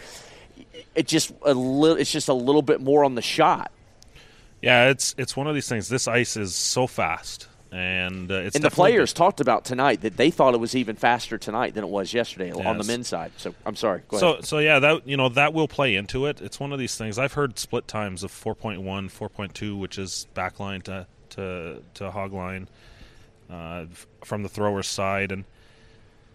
it 0.94 1.08
just 1.08 1.32
a 1.42 1.54
little. 1.54 1.96
It's 1.96 2.12
just 2.12 2.28
a 2.28 2.34
little 2.34 2.62
bit 2.62 2.80
more 2.80 3.04
on 3.04 3.16
the 3.16 3.22
shot. 3.22 3.72
Yeah, 4.62 4.88
it's 4.90 5.14
it's 5.16 5.36
one 5.36 5.46
of 5.46 5.54
these 5.54 5.68
things. 5.68 5.88
This 5.88 6.06
ice 6.06 6.36
is 6.36 6.54
so 6.54 6.86
fast, 6.86 7.48
and 7.72 8.30
uh, 8.30 8.34
it's 8.34 8.56
and 8.56 8.64
the 8.64 8.70
players 8.70 9.12
talked 9.12 9.40
about 9.40 9.64
tonight 9.64 10.02
that 10.02 10.16
they 10.16 10.30
thought 10.30 10.54
it 10.54 10.60
was 10.60 10.74
even 10.74 10.96
faster 10.96 11.38
tonight 11.38 11.74
than 11.74 11.84
it 11.84 11.90
was 11.90 12.12
yesterday 12.12 12.52
on 12.52 12.76
the 12.76 12.84
men's 12.84 13.08
side. 13.08 13.32
So 13.38 13.54
I'm 13.64 13.76
sorry. 13.76 14.02
Go 14.08 14.18
ahead. 14.18 14.20
So 14.20 14.40
so 14.42 14.58
yeah, 14.58 14.78
that 14.78 15.08
you 15.08 15.16
know 15.16 15.30
that 15.30 15.54
will 15.54 15.68
play 15.68 15.94
into 15.94 16.26
it. 16.26 16.40
It's 16.40 16.60
one 16.60 16.72
of 16.72 16.78
these 16.78 16.96
things. 16.96 17.18
I've 17.18 17.32
heard 17.32 17.58
split 17.58 17.88
times 17.88 18.22
of 18.22 18.30
4.1, 18.32 18.82
4.2, 18.84 19.78
which 19.78 19.98
is 19.98 20.26
backline 20.34 20.82
to 20.84 21.06
to 21.30 21.82
to 21.94 22.10
hogline 22.10 22.66
uh, 23.48 23.86
from 24.24 24.42
the 24.42 24.48
thrower's 24.48 24.86
side, 24.88 25.32
and 25.32 25.44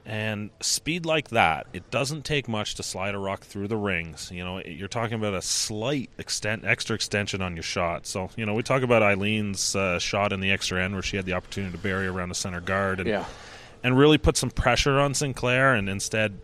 And 0.07 0.51
speed 0.61 1.03
like 1.05 1.29
that, 1.29 1.65
it 1.73 1.89
doesn't 1.89 2.25
take 2.25 2.47
much 2.47 2.75
to 2.75 2.83
slide 2.83 3.15
a 3.15 3.17
rock 3.17 3.41
through 3.43 3.69
the 3.69 3.77
rings. 3.77 4.29
You 4.31 4.43
know, 4.43 4.59
you're 4.59 4.87
talking 4.87 5.15
about 5.15 5.33
a 5.33 5.41
slight 5.41 6.11
extent, 6.19 6.63
extra 6.63 6.93
extension 6.93 7.41
on 7.41 7.55
your 7.55 7.63
shot. 7.63 8.05
So, 8.05 8.29
you 8.35 8.45
know, 8.45 8.53
we 8.53 8.61
talk 8.61 8.83
about 8.83 9.01
Aileen's 9.01 9.75
uh, 9.75 9.97
shot 9.97 10.31
in 10.31 10.41
the 10.41 10.51
extra 10.51 10.83
end 10.83 10.93
where 10.93 11.01
she 11.01 11.17
had 11.17 11.25
the 11.25 11.33
opportunity 11.33 11.75
to 11.75 11.81
bury 11.81 12.05
around 12.05 12.29
the 12.29 12.35
center 12.35 12.61
guard 12.61 12.99
and 12.99 13.09
Yeah. 13.09 13.25
and 13.83 13.97
really 13.97 14.19
put 14.19 14.37
some 14.37 14.51
pressure 14.51 14.99
on 14.99 15.15
Sinclair, 15.15 15.73
and 15.73 15.89
instead, 15.89 16.37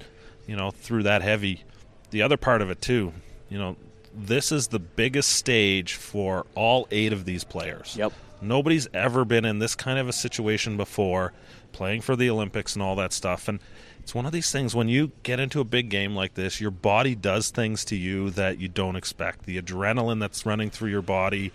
you 0.47 0.55
know, 0.55 0.71
threw 0.71 1.03
that 1.03 1.21
heavy. 1.21 1.63
The 2.09 2.23
other 2.23 2.37
part 2.37 2.63
of 2.63 2.71
it 2.71 2.81
too, 2.81 3.13
you 3.47 3.59
know, 3.59 3.75
this 4.13 4.51
is 4.51 4.69
the 4.69 4.79
biggest 4.79 5.29
stage 5.33 5.93
for 5.93 6.47
all 6.55 6.87
eight 6.89 7.13
of 7.13 7.25
these 7.25 7.43
players. 7.43 7.95
Yep. 7.95 8.11
Nobody's 8.41 8.87
ever 8.91 9.23
been 9.23 9.45
in 9.45 9.59
this 9.59 9.75
kind 9.75 9.99
of 9.99 10.09
a 10.09 10.13
situation 10.13 10.75
before, 10.77 11.31
playing 11.71 12.01
for 12.01 12.15
the 12.15 12.29
Olympics 12.29 12.75
and 12.75 12.83
all 12.83 12.95
that 12.95 13.13
stuff. 13.13 13.47
And 13.47 13.59
it's 14.01 14.15
one 14.15 14.25
of 14.25 14.31
these 14.31 14.51
things 14.51 14.75
when 14.75 14.87
you 14.87 15.11
get 15.23 15.39
into 15.39 15.59
a 15.59 15.63
big 15.63 15.89
game 15.89 16.15
like 16.15 16.33
this, 16.33 16.59
your 16.59 16.71
body 16.71 17.15
does 17.15 17.49
things 17.49 17.85
to 17.85 17.95
you 17.95 18.29
that 18.31 18.59
you 18.59 18.67
don't 18.67 18.95
expect. 18.95 19.45
The 19.45 19.61
adrenaline 19.61 20.19
that's 20.19 20.45
running 20.45 20.69
through 20.69 20.89
your 20.89 21.01
body, 21.01 21.51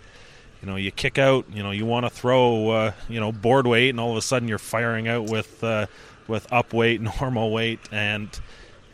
you 0.63 0.69
know, 0.69 0.77
you 0.77 0.91
kick 0.91 1.19
out, 1.19 1.47
you 1.53 1.63
know, 1.63 1.71
you 1.71 1.85
want 1.87 2.07
to 2.07 2.11
throw, 2.11 2.71
uh, 2.71 2.93
you 3.09 3.21
know, 3.21 3.33
board 3.33 3.67
weight, 3.67 3.91
and 3.91 4.01
all 4.01 4.13
of 4.13 4.17
a 4.17 4.23
sudden 4.23 4.49
you're 4.49 4.59
firing 4.59 5.09
out 5.09 5.29
with 5.29 5.63
uh, 5.63 5.87
with 6.29 6.51
up 6.53 6.73
weight, 6.73 7.01
normal 7.21 7.51
weight, 7.51 7.81
and 7.91 8.29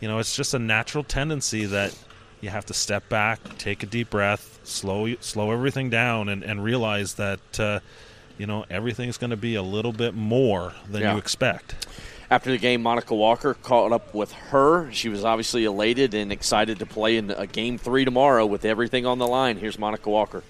you 0.00 0.09
know, 0.09 0.19
it's 0.19 0.35
just 0.35 0.55
a 0.55 0.59
natural 0.59 1.05
tendency 1.05 1.67
that 1.67 1.97
you 2.41 2.50
have 2.50 2.67
to 2.67 2.75
step 2.75 3.09
back, 3.09 3.38
take 3.59 3.83
a 3.83 3.87
deep 3.87 4.11
breath, 4.11 4.61
slow 4.64 5.14
slow 5.21 5.52
everything 5.52 5.91
down, 5.91 6.29
and, 6.29 6.43
and 6.43 6.64
realize 6.64 7.14
that 7.14 7.61
uh, 7.61 7.81
you 8.39 8.47
know 8.47 8.65
everything's 8.71 9.19
going 9.19 9.31
to 9.31 9.37
be 9.37 9.55
a 9.55 9.62
little 9.62 9.93
bit 9.93 10.15
more 10.15 10.73
than 10.91 11.03
Yeah. 11.03 11.12
you 11.12 11.19
expect. 11.19 11.87
After 12.31 12.51
the 12.51 12.57
game, 12.59 12.83
Monica 12.83 13.15
Walker 13.15 13.53
caught 13.55 13.93
up 13.93 14.15
with 14.15 14.33
her. 14.33 14.91
She 14.91 15.11
was 15.11 15.23
obviously 15.23 15.65
elated 15.67 16.15
and 16.15 16.33
excited 16.33 16.79
to 16.79 16.87
play 16.87 17.19
in 17.19 17.31
a 17.31 17.47
game 17.47 17.77
three 17.77 18.07
tomorrow 18.07 18.47
with 18.47 18.65
everything 18.65 19.05
on 19.05 19.19
the 19.19 19.27
line. 19.27 19.59
Here's 19.59 19.79
Monica 19.79 20.09
Walker. 20.09 20.43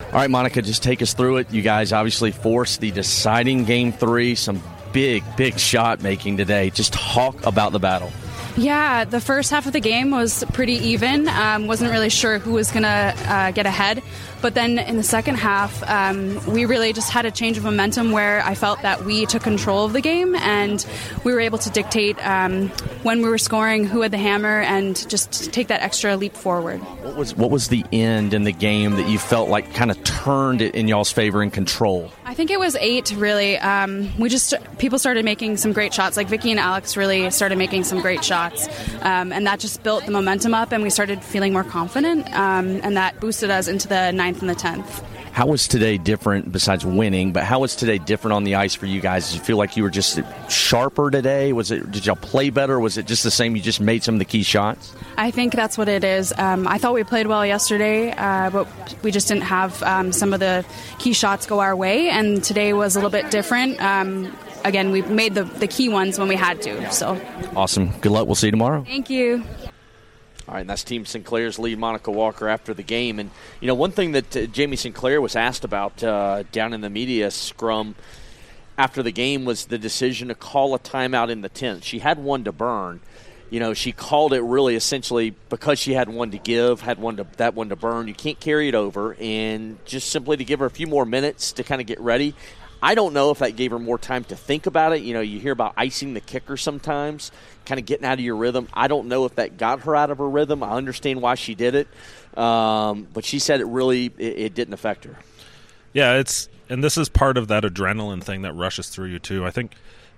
All 0.00 0.12
right, 0.12 0.30
Monica, 0.30 0.62
just 0.62 0.82
take 0.82 1.02
us 1.02 1.12
through 1.12 1.36
it. 1.38 1.52
You 1.52 1.60
guys 1.60 1.92
obviously 1.92 2.30
forced 2.30 2.80
the 2.80 2.90
deciding 2.90 3.66
game 3.66 3.92
three. 3.92 4.34
Some 4.34 4.62
big, 4.94 5.22
big 5.36 5.58
shot 5.58 6.00
making 6.02 6.38
today. 6.38 6.70
Just 6.70 6.94
talk 6.94 7.44
about 7.44 7.72
the 7.72 7.78
battle. 7.78 8.10
Yeah, 8.56 9.04
the 9.04 9.20
first 9.20 9.50
half 9.50 9.66
of 9.66 9.74
the 9.74 9.80
game 9.80 10.10
was 10.10 10.42
pretty 10.54 10.72
even. 10.88 11.28
Um, 11.28 11.66
wasn't 11.66 11.90
really 11.92 12.08
sure 12.08 12.38
who 12.38 12.52
was 12.52 12.70
going 12.72 12.82
to 12.84 12.88
uh, 12.88 13.50
get 13.52 13.66
ahead. 13.66 14.02
But 14.40 14.54
then 14.54 14.78
in 14.78 14.96
the 14.96 15.02
second 15.02 15.36
half, 15.36 15.82
um, 15.88 16.44
we 16.46 16.64
really 16.64 16.92
just 16.92 17.10
had 17.10 17.26
a 17.26 17.30
change 17.30 17.58
of 17.58 17.64
momentum 17.64 18.12
where 18.12 18.42
I 18.44 18.54
felt 18.54 18.80
that 18.82 19.04
we 19.04 19.26
took 19.26 19.42
control 19.42 19.84
of 19.84 19.92
the 19.92 20.00
game 20.00 20.34
and 20.36 20.84
we 21.24 21.32
were 21.32 21.40
able 21.40 21.58
to 21.58 21.70
dictate 21.70 22.16
um, 22.26 22.68
when 23.02 23.22
we 23.22 23.28
were 23.28 23.38
scoring, 23.38 23.84
who 23.84 24.00
had 24.00 24.12
the 24.12 24.18
hammer, 24.18 24.60
and 24.60 25.08
just 25.08 25.52
take 25.52 25.68
that 25.68 25.82
extra 25.82 26.16
leap 26.16 26.34
forward. 26.34 26.80
What 27.02 27.16
was 27.16 27.36
what 27.36 27.50
was 27.50 27.68
the 27.68 27.84
end 27.92 28.34
in 28.34 28.44
the 28.44 28.52
game 28.52 28.96
that 28.96 29.08
you 29.08 29.18
felt 29.18 29.48
like 29.48 29.74
kind 29.74 29.90
of 29.90 30.02
turned 30.04 30.62
it 30.62 30.74
in 30.74 30.88
y'all's 30.88 31.12
favor 31.12 31.42
and 31.42 31.52
control? 31.52 32.10
I 32.24 32.34
think 32.34 32.50
it 32.50 32.60
was 32.60 32.76
eight, 32.76 33.10
really. 33.16 33.58
Um, 33.58 34.10
we 34.18 34.28
just 34.28 34.54
people 34.78 34.98
started 34.98 35.24
making 35.24 35.56
some 35.56 35.72
great 35.72 35.92
shots. 35.92 36.16
Like 36.16 36.28
Vicky 36.28 36.50
and 36.50 36.60
Alex 36.60 36.96
really 36.96 37.30
started 37.30 37.58
making 37.58 37.84
some 37.84 38.00
great 38.00 38.24
shots, 38.24 38.68
um, 39.02 39.32
and 39.32 39.46
that 39.46 39.60
just 39.60 39.82
built 39.82 40.06
the 40.06 40.12
momentum 40.12 40.54
up, 40.54 40.72
and 40.72 40.82
we 40.82 40.90
started 40.90 41.22
feeling 41.22 41.52
more 41.52 41.64
confident, 41.64 42.26
um, 42.34 42.80
and 42.82 42.96
that 42.96 43.18
boosted 43.20 43.50
us 43.50 43.68
into 43.68 43.88
the 43.88 44.12
ninth 44.12 44.29
and 44.38 44.48
the 44.48 44.54
tenth. 44.54 45.02
How 45.32 45.46
was 45.46 45.68
today 45.68 45.96
different 45.96 46.50
besides 46.52 46.84
winning? 46.84 47.32
But 47.32 47.44
how 47.44 47.60
was 47.60 47.76
today 47.76 47.98
different 47.98 48.34
on 48.34 48.44
the 48.44 48.56
ice 48.56 48.74
for 48.74 48.86
you 48.86 49.00
guys? 49.00 49.30
Did 49.30 49.38
you 49.38 49.44
feel 49.44 49.56
like 49.58 49.76
you 49.76 49.82
were 49.82 49.90
just 49.90 50.18
sharper 50.48 51.10
today? 51.10 51.52
Was 51.52 51.70
it 51.70 51.90
did 51.90 52.04
y'all 52.06 52.16
play 52.16 52.50
better? 52.50 52.80
Was 52.80 52.98
it 52.98 53.06
just 53.06 53.22
the 53.22 53.30
same? 53.30 53.54
You 53.54 53.62
just 53.62 53.80
made 53.80 54.02
some 54.02 54.16
of 54.16 54.18
the 54.18 54.24
key 54.24 54.42
shots. 54.42 54.92
I 55.16 55.30
think 55.30 55.54
that's 55.54 55.78
what 55.78 55.88
it 55.88 56.02
is. 56.02 56.32
Um, 56.36 56.66
I 56.66 56.78
thought 56.78 56.94
we 56.94 57.04
played 57.04 57.26
well 57.28 57.46
yesterday, 57.46 58.10
uh, 58.10 58.50
but 58.50 58.66
we 59.02 59.10
just 59.12 59.28
didn't 59.28 59.44
have 59.44 59.80
um, 59.84 60.12
some 60.12 60.32
of 60.32 60.40
the 60.40 60.64
key 60.98 61.12
shots 61.12 61.46
go 61.46 61.60
our 61.60 61.76
way, 61.76 62.08
and 62.08 62.42
today 62.42 62.72
was 62.72 62.96
a 62.96 62.98
little 62.98 63.10
bit 63.10 63.30
different. 63.30 63.80
Um, 63.80 64.36
again, 64.64 64.90
we 64.90 65.02
made 65.02 65.34
the, 65.34 65.44
the 65.44 65.68
key 65.68 65.88
ones 65.88 66.18
when 66.18 66.26
we 66.28 66.34
had 66.36 66.60
to. 66.62 66.92
So, 66.92 67.20
Awesome. 67.54 67.92
Good 68.00 68.12
luck. 68.12 68.26
We'll 68.26 68.34
see 68.34 68.48
you 68.48 68.52
tomorrow. 68.52 68.84
thank 68.84 69.08
you. 69.10 69.44
All 70.50 70.54
right, 70.54 70.62
and 70.62 70.70
that's 70.70 70.82
Team 70.82 71.06
Sinclair's 71.06 71.60
lead, 71.60 71.78
Monica 71.78 72.10
Walker, 72.10 72.48
after 72.48 72.74
the 72.74 72.82
game. 72.82 73.20
And, 73.20 73.30
you 73.60 73.68
know, 73.68 73.74
one 73.74 73.92
thing 73.92 74.10
that 74.12 74.36
uh, 74.36 74.46
Jamie 74.46 74.74
Sinclair 74.74 75.20
was 75.20 75.36
asked 75.36 75.62
about 75.62 76.02
uh, 76.02 76.42
down 76.50 76.72
in 76.72 76.80
the 76.80 76.90
media 76.90 77.30
scrum 77.30 77.94
after 78.76 79.00
the 79.00 79.12
game 79.12 79.44
was 79.44 79.66
the 79.66 79.78
decision 79.78 80.26
to 80.26 80.34
call 80.34 80.74
a 80.74 80.80
timeout 80.80 81.30
in 81.30 81.42
the 81.42 81.48
10th. 81.48 81.84
She 81.84 82.00
had 82.00 82.18
one 82.18 82.42
to 82.42 82.50
burn. 82.50 82.98
You 83.48 83.60
know, 83.60 83.74
she 83.74 83.92
called 83.92 84.32
it 84.32 84.40
really 84.40 84.74
essentially 84.74 85.36
because 85.50 85.78
she 85.78 85.92
had 85.92 86.08
one 86.08 86.32
to 86.32 86.38
give, 86.38 86.80
had 86.80 86.98
one 86.98 87.18
to 87.18 87.28
that 87.36 87.54
one 87.54 87.68
to 87.68 87.76
burn. 87.76 88.08
You 88.08 88.14
can't 88.14 88.40
carry 88.40 88.66
it 88.66 88.74
over, 88.74 89.14
and 89.20 89.78
just 89.84 90.10
simply 90.10 90.36
to 90.36 90.44
give 90.44 90.58
her 90.58 90.66
a 90.66 90.70
few 90.70 90.88
more 90.88 91.04
minutes 91.04 91.52
to 91.52 91.62
kind 91.62 91.80
of 91.80 91.86
get 91.86 92.00
ready. 92.00 92.34
I 92.82 92.94
don't 92.94 93.12
know 93.12 93.30
if 93.30 93.40
that 93.40 93.56
gave 93.56 93.72
her 93.72 93.78
more 93.78 93.98
time 93.98 94.24
to 94.24 94.36
think 94.36 94.66
about 94.66 94.92
it. 94.92 95.02
You 95.02 95.12
know, 95.14 95.20
you 95.20 95.38
hear 95.38 95.52
about 95.52 95.74
icing 95.76 96.14
the 96.14 96.20
kicker 96.20 96.56
sometimes, 96.56 97.30
kind 97.66 97.78
of 97.78 97.86
getting 97.86 98.06
out 98.06 98.14
of 98.14 98.20
your 98.20 98.36
rhythm. 98.36 98.68
I 98.72 98.88
don't 98.88 99.08
know 99.08 99.26
if 99.26 99.34
that 99.34 99.58
got 99.58 99.80
her 99.80 99.94
out 99.94 100.10
of 100.10 100.18
her 100.18 100.28
rhythm. 100.28 100.62
I 100.62 100.70
understand 100.70 101.20
why 101.20 101.34
she 101.34 101.54
did 101.54 101.74
it, 101.74 101.88
um, 102.38 103.06
but 103.12 103.24
she 103.24 103.38
said 103.38 103.60
it 103.60 103.66
really 103.66 104.06
it, 104.16 104.38
it 104.38 104.54
didn't 104.54 104.74
affect 104.74 105.04
her. 105.04 105.16
Yeah, 105.92 106.14
it's 106.14 106.48
and 106.68 106.82
this 106.82 106.96
is 106.96 107.08
part 107.08 107.36
of 107.36 107.48
that 107.48 107.64
adrenaline 107.64 108.22
thing 108.22 108.42
that 108.42 108.54
rushes 108.54 108.88
through 108.88 109.08
you 109.08 109.18
too. 109.18 109.44
I 109.44 109.50
think 109.50 109.74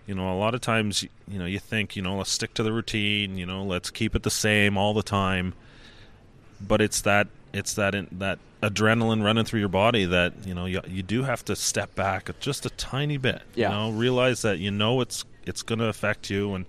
you 0.06 0.14
know 0.14 0.32
a 0.32 0.38
lot 0.38 0.54
of 0.54 0.60
times 0.60 1.02
you 1.02 1.38
know 1.38 1.46
you 1.46 1.58
think 1.58 1.96
you 1.96 2.02
know 2.02 2.16
let's 2.18 2.30
stick 2.30 2.54
to 2.54 2.62
the 2.62 2.72
routine, 2.72 3.38
you 3.38 3.46
know 3.46 3.64
let's 3.64 3.90
keep 3.90 4.14
it 4.14 4.22
the 4.22 4.30
same 4.30 4.78
all 4.78 4.94
the 4.94 5.02
time, 5.02 5.54
but 6.60 6.80
it's 6.80 7.00
that 7.00 7.26
it's 7.52 7.74
that 7.74 7.94
in, 7.94 8.08
that 8.12 8.38
adrenaline 8.62 9.22
running 9.24 9.44
through 9.44 9.60
your 9.60 9.68
body 9.68 10.04
that 10.04 10.46
you 10.46 10.54
know 10.54 10.66
you, 10.66 10.80
you 10.86 11.02
do 11.02 11.24
have 11.24 11.44
to 11.44 11.56
step 11.56 11.94
back 11.94 12.30
just 12.40 12.66
a 12.66 12.70
tiny 12.70 13.16
bit. 13.16 13.42
Yeah. 13.54 13.68
You 13.68 13.74
know, 13.74 13.98
realize 13.98 14.42
that 14.42 14.58
you 14.58 14.70
know 14.70 15.00
it's 15.00 15.24
it's 15.44 15.62
going 15.62 15.80
to 15.80 15.86
affect 15.86 16.30
you 16.30 16.54
and 16.54 16.66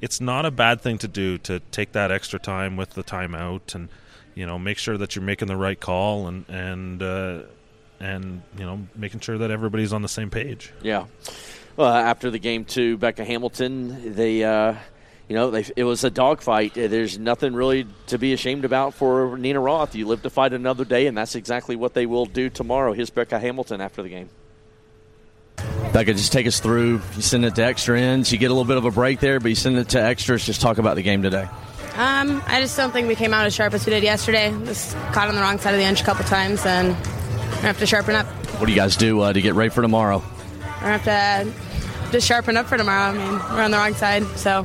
it's 0.00 0.20
not 0.20 0.44
a 0.46 0.50
bad 0.50 0.80
thing 0.80 0.98
to 0.98 1.08
do 1.08 1.38
to 1.38 1.60
take 1.70 1.92
that 1.92 2.10
extra 2.10 2.38
time 2.38 2.76
with 2.76 2.90
the 2.90 3.02
timeout 3.02 3.74
and 3.74 3.88
you 4.34 4.46
know 4.46 4.58
make 4.58 4.78
sure 4.78 4.96
that 4.96 5.16
you're 5.16 5.24
making 5.24 5.48
the 5.48 5.56
right 5.56 5.78
call 5.78 6.28
and 6.28 6.44
and 6.48 7.02
uh, 7.02 7.42
and 8.00 8.42
you 8.56 8.64
know 8.64 8.86
making 8.94 9.20
sure 9.20 9.38
that 9.38 9.50
everybody's 9.50 9.92
on 9.92 10.02
the 10.02 10.08
same 10.08 10.30
page. 10.30 10.72
Yeah. 10.82 11.06
Well, 11.76 11.94
after 11.94 12.28
the 12.32 12.40
game 12.40 12.64
too, 12.64 12.96
Becca 12.96 13.24
Hamilton, 13.24 14.16
they, 14.16 14.42
uh, 14.42 14.74
you 15.28 15.34
know, 15.34 15.50
they, 15.50 15.64
it 15.76 15.84
was 15.84 16.04
a 16.04 16.10
dogfight. 16.10 16.76
Uh, 16.76 16.88
There's 16.88 17.18
nothing 17.18 17.54
really 17.54 17.86
to 18.06 18.18
be 18.18 18.32
ashamed 18.32 18.64
about 18.64 18.94
for 18.94 19.36
Nina 19.36 19.60
Roth. 19.60 19.94
You 19.94 20.06
live 20.06 20.22
to 20.22 20.30
fight 20.30 20.52
another 20.52 20.84
day, 20.84 21.06
and 21.06 21.16
that's 21.16 21.34
exactly 21.34 21.76
what 21.76 21.94
they 21.94 22.06
will 22.06 22.26
do 22.26 22.48
tomorrow. 22.48 22.92
Here's 22.92 23.10
Becca 23.10 23.38
Hamilton 23.38 23.80
after 23.80 24.02
the 24.02 24.08
game. 24.08 24.30
Becca, 25.92 26.14
just 26.14 26.32
take 26.32 26.46
us 26.46 26.60
through. 26.60 27.02
You 27.16 27.22
send 27.22 27.44
it 27.44 27.54
to 27.56 27.64
extra 27.64 28.00
ends. 28.00 28.32
You 28.32 28.38
get 28.38 28.50
a 28.50 28.54
little 28.54 28.64
bit 28.64 28.76
of 28.76 28.84
a 28.84 28.90
break 28.90 29.20
there, 29.20 29.40
but 29.40 29.48
you 29.48 29.54
send 29.54 29.76
it 29.76 29.90
to 29.90 30.02
extras. 30.02 30.44
Just 30.44 30.60
talk 30.60 30.78
about 30.78 30.96
the 30.96 31.02
game 31.02 31.22
today. 31.22 31.48
Um, 31.94 32.42
I 32.46 32.60
just 32.60 32.76
don't 32.76 32.92
think 32.92 33.08
we 33.08 33.16
came 33.16 33.34
out 33.34 33.44
as 33.44 33.54
sharp 33.54 33.74
as 33.74 33.84
we 33.84 33.90
did 33.90 34.04
yesterday. 34.04 34.50
Just 34.64 34.94
caught 35.12 35.28
on 35.28 35.34
the 35.34 35.40
wrong 35.40 35.58
side 35.58 35.74
of 35.74 35.80
the 35.80 35.86
inch 35.86 36.00
a 36.00 36.04
couple 36.04 36.24
times, 36.24 36.64
and 36.64 36.88
we 36.88 37.62
have 37.62 37.78
to 37.80 37.86
sharpen 37.86 38.14
up. 38.14 38.26
What 38.60 38.66
do 38.66 38.72
you 38.72 38.78
guys 38.78 38.96
do 38.96 39.20
uh, 39.20 39.32
to 39.32 39.42
get 39.42 39.54
ready 39.54 39.70
for 39.70 39.82
tomorrow? 39.82 40.22
We 40.80 40.86
have 40.86 41.04
to 41.04 41.52
just 42.12 42.26
sharpen 42.26 42.56
up 42.56 42.66
for 42.66 42.78
tomorrow. 42.78 43.10
I 43.10 43.12
mean, 43.12 43.32
we're 43.56 43.62
on 43.62 43.72
the 43.72 43.76
wrong 43.76 43.94
side, 43.94 44.24
so 44.36 44.64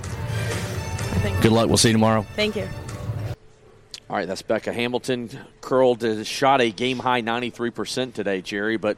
I 1.23 1.27
think. 1.27 1.41
Good 1.41 1.53
luck. 1.53 1.69
We'll 1.69 1.77
see 1.77 1.87
you 1.87 1.93
tomorrow. 1.93 2.25
Thank 2.35 2.57
you. 2.57 2.67
All 4.09 4.17
right, 4.17 4.27
that's 4.27 4.41
Becca 4.41 4.73
Hamilton. 4.73 5.29
Curled, 5.61 6.03
uh, 6.03 6.25
shot 6.25 6.59
a 6.59 6.69
game 6.69 6.99
high 6.99 7.21
93% 7.21 8.13
today, 8.13 8.41
Gerry. 8.41 8.75
But, 8.75 8.97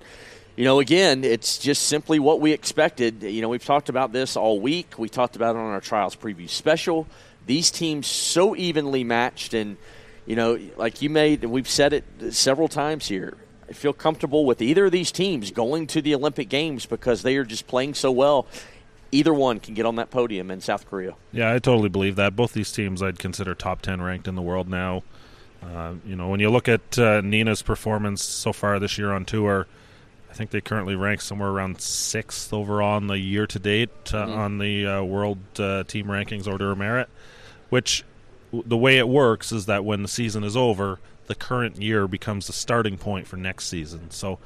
you 0.56 0.66
know, 0.66 0.80
again, 0.80 1.24
it's 1.24 1.60
just 1.60 1.84
simply 1.84 2.18
what 2.18 2.42
we 2.42 2.52
expected. 2.52 3.22
You 3.22 3.44
know, 3.44 3.50
we've 3.50 3.64
talked 3.64 3.90
about 3.90 4.12
this 4.12 4.36
all 4.36 4.60
week. 4.60 4.98
We 4.98 5.08
talked 5.08 5.36
about 5.36 5.56
it 5.56 5.60
on 5.60 5.66
our 5.66 5.82
trials 5.82 6.16
preview 6.16 6.50
special. 6.50 7.06
These 7.46 7.70
teams 7.70 8.08
so 8.08 8.56
evenly 8.56 9.04
matched. 9.04 9.54
And, 9.54 9.78
you 10.26 10.36
know, 10.36 10.60
like 10.78 11.04
you 11.04 11.12
made, 11.12 11.44
and 11.44 11.52
we've 11.52 11.70
said 11.70 11.94
it 11.94 12.06
several 12.32 12.68
times 12.68 13.08
here. 13.08 13.38
I 13.70 13.74
feel 13.74 13.94
comfortable 13.94 14.46
with 14.46 14.64
either 14.64 14.88
of 14.88 14.92
these 14.92 15.12
teams 15.12 15.52
going 15.52 15.86
to 15.88 16.02
the 16.02 16.16
Olympic 16.16 16.50
Games 16.50 16.88
because 16.88 17.22
they 17.22 17.38
are 17.38 17.46
just 17.46 17.68
playing 17.68 17.94
so 17.94 18.12
well. 18.12 18.48
Either 19.16 19.34
one 19.34 19.60
can 19.60 19.74
get 19.74 19.86
on 19.86 19.96
that 19.96 20.12
podium 20.12 20.52
in 20.52 20.60
South 20.62 20.88
Korea. 20.90 21.16
Yeah, 21.32 21.54
I 21.54 21.60
totally 21.60 21.90
believe 21.90 22.16
that. 22.18 22.36
Both 22.36 22.54
these 22.54 22.72
teams 22.72 23.02
I'd 23.02 23.18
consider 23.18 23.56
top 23.56 23.82
10 23.82 24.02
ranked 24.02 24.28
in 24.28 24.36
the 24.36 24.42
world 24.42 24.68
now. 24.68 25.04
Uh, 25.64 25.94
you 26.06 26.16
know, 26.16 26.28
when 26.28 26.40
you 26.40 26.50
look 26.50 26.68
at 26.68 27.00
uh, 27.00 27.22
Nina's 27.22 27.62
performance 27.62 28.24
so 28.24 28.54
far 28.54 28.78
this 28.78 28.98
year 28.98 29.12
on 29.12 29.26
tour, 29.26 29.68
I 30.30 30.34
think 30.34 30.52
they 30.52 30.60
currently 30.60 30.96
rank 30.96 31.22
somewhere 31.22 31.50
around 31.50 31.80
sixth 31.80 32.52
overall 32.54 32.98
in 32.98 33.08
the 33.08 33.18
year 33.18 33.48
to 33.48 33.58
date 33.58 33.90
uh, 34.14 34.28
on 34.30 34.58
the 34.58 34.86
uh, 34.86 35.02
world 35.04 35.40
uh, 35.58 35.86
team 35.86 36.08
rankings 36.08 36.46
order 36.46 36.72
of 36.72 36.78
merit. 36.78 37.08
Which 37.70 38.04
w- 38.52 38.68
the 38.68 38.78
way 38.78 38.98
it 38.98 39.08
works 39.08 39.54
is 39.54 39.66
that 39.68 39.86
when 39.86 40.02
the 40.02 40.10
season 40.10 40.44
is 40.44 40.58
over, 40.58 41.00
the 41.28 41.36
current 41.36 41.82
year 41.82 42.06
becomes 42.08 42.48
the 42.48 42.54
starting 42.54 42.98
point 42.98 43.28
for 43.28 43.38
next 43.38 43.68
season. 43.68 44.12
So, 44.12 44.38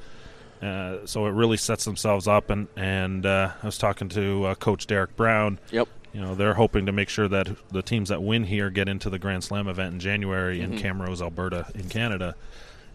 uh, 0.62 1.06
so 1.06 1.26
it 1.26 1.30
really 1.30 1.56
sets 1.56 1.84
themselves 1.84 2.26
up. 2.28 2.50
And 2.50 2.68
and 2.76 3.24
uh, 3.26 3.52
I 3.62 3.66
was 3.66 3.78
talking 3.78 4.08
to 4.10 4.44
uh, 4.46 4.54
Coach 4.56 4.86
Derek 4.86 5.16
Brown 5.16 5.58
Yep. 5.70 5.88
you 6.12 6.20
know 6.20 6.34
they're 6.34 6.54
hoping 6.54 6.86
to 6.86 6.92
make 6.92 7.08
sure 7.08 7.28
that 7.28 7.48
the 7.70 7.82
teams 7.82 8.08
that 8.10 8.22
win 8.22 8.44
here 8.44 8.68
get 8.70 8.88
into 8.88 9.08
the 9.10 9.18
Grand 9.18 9.44
Slam 9.44 9.68
event 9.68 9.94
in 9.94 10.00
January 10.00 10.58
Mm-hmm. 10.60 10.72
in 10.74 10.78
Camrose, 10.78 11.20
Alberta, 11.22 11.66
in 11.74 11.88
Canada. 11.88 12.34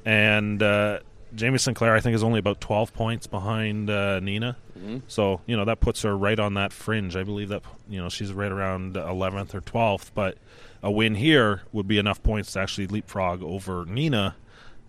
And 0.06 0.62
uh, 0.62 1.00
Jamie 1.34 1.58
Sinclair, 1.58 1.96
I 1.96 2.00
think, 2.00 2.16
is 2.16 2.24
only 2.24 2.40
about 2.40 2.62
12 2.62 2.94
points 2.94 3.28
behind 3.28 3.90
uh, 3.90 4.20
Nina. 4.20 4.56
Mm-hmm. 4.78 5.00
So 5.08 5.42
you 5.48 5.58
know 5.58 5.66
that 5.66 5.80
puts 5.80 6.02
her 6.04 6.16
right 6.18 6.40
on 6.40 6.54
that 6.56 6.72
fringe. 6.72 7.16
I 7.16 7.24
believe 7.24 7.50
that 7.50 7.64
you 7.90 8.02
know 8.02 8.10
she's 8.10 8.32
right 8.34 8.52
around 8.52 8.96
11th 8.96 9.54
or 9.56 9.62
12th. 9.62 10.12
But 10.14 10.38
a 10.84 10.92
win 10.92 11.16
here 11.16 11.64
would 11.72 11.88
be 11.88 11.98
enough 11.98 12.22
points 12.22 12.52
to 12.54 12.60
actually 12.60 12.88
leapfrog 12.88 13.42
over 13.42 13.86
Nina 13.86 14.36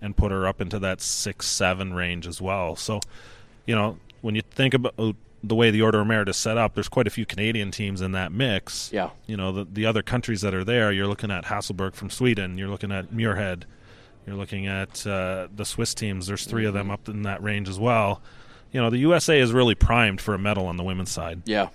and 0.01 0.17
put 0.17 0.31
her 0.33 0.47
up 0.47 0.61
into 0.61 0.79
that 0.79 1.01
six 1.01 1.47
seven 1.47 1.95
range 1.95 2.27
as 2.27 2.41
well. 2.41 2.77
So 2.77 3.01
you 3.67 3.75
know 3.75 3.99
when 4.21 4.35
you 4.35 4.43
think 4.43 4.75
about 4.75 4.95
the 5.43 5.55
way 5.55 5.71
the 5.71 5.83
Order 5.83 6.01
of 6.01 6.07
Merit 6.07 6.29
is 6.29 6.37
set 6.37 6.59
up, 6.59 6.75
there's 6.75 6.89
quite 6.89 7.07
a 7.07 7.11
few 7.11 7.25
Canadian 7.25 7.71
teams 7.71 8.01
in 8.01 8.13
that 8.13 8.33
mix. 8.33 8.91
Yeah. 8.93 9.11
You 9.27 9.37
know, 9.37 9.53
the 9.53 9.65
the 9.65 9.87
other 9.87 10.03
countries 10.03 10.41
that 10.41 10.55
are 10.55 10.65
there, 10.65 10.93
you're 10.93 11.07
looking 11.07 11.31
at 11.31 11.45
Hasselborg 11.45 11.95
from 11.95 12.11
Sweden, 12.11 12.59
you're 12.59 12.69
looking 12.69 12.91
at 12.93 13.13
Muirhead, 13.13 13.65
you're 14.27 14.37
looking 14.37 14.67
at 14.67 15.07
uh, 15.07 15.49
the 15.55 15.65
Swiss 15.65 15.95
teams. 15.95 16.27
There's 16.27 16.45
3 16.45 16.67
of 16.67 16.75
them 16.75 16.91
up 16.91 17.09
in 17.09 17.23
that 17.23 17.43
range 17.43 17.69
as 17.69 17.79
well. 17.79 18.21
You 18.73 18.81
know, 18.81 18.91
the 18.91 18.99
USA 18.99 19.41
is 19.41 19.53
really 19.53 19.75
primed 19.77 20.21
for 20.21 20.35
a 20.35 20.39
medal 20.39 20.67
on 20.67 20.77
the 20.77 20.83
women's 20.83 21.11
side. 21.11 21.43
Yeah. 21.45 21.69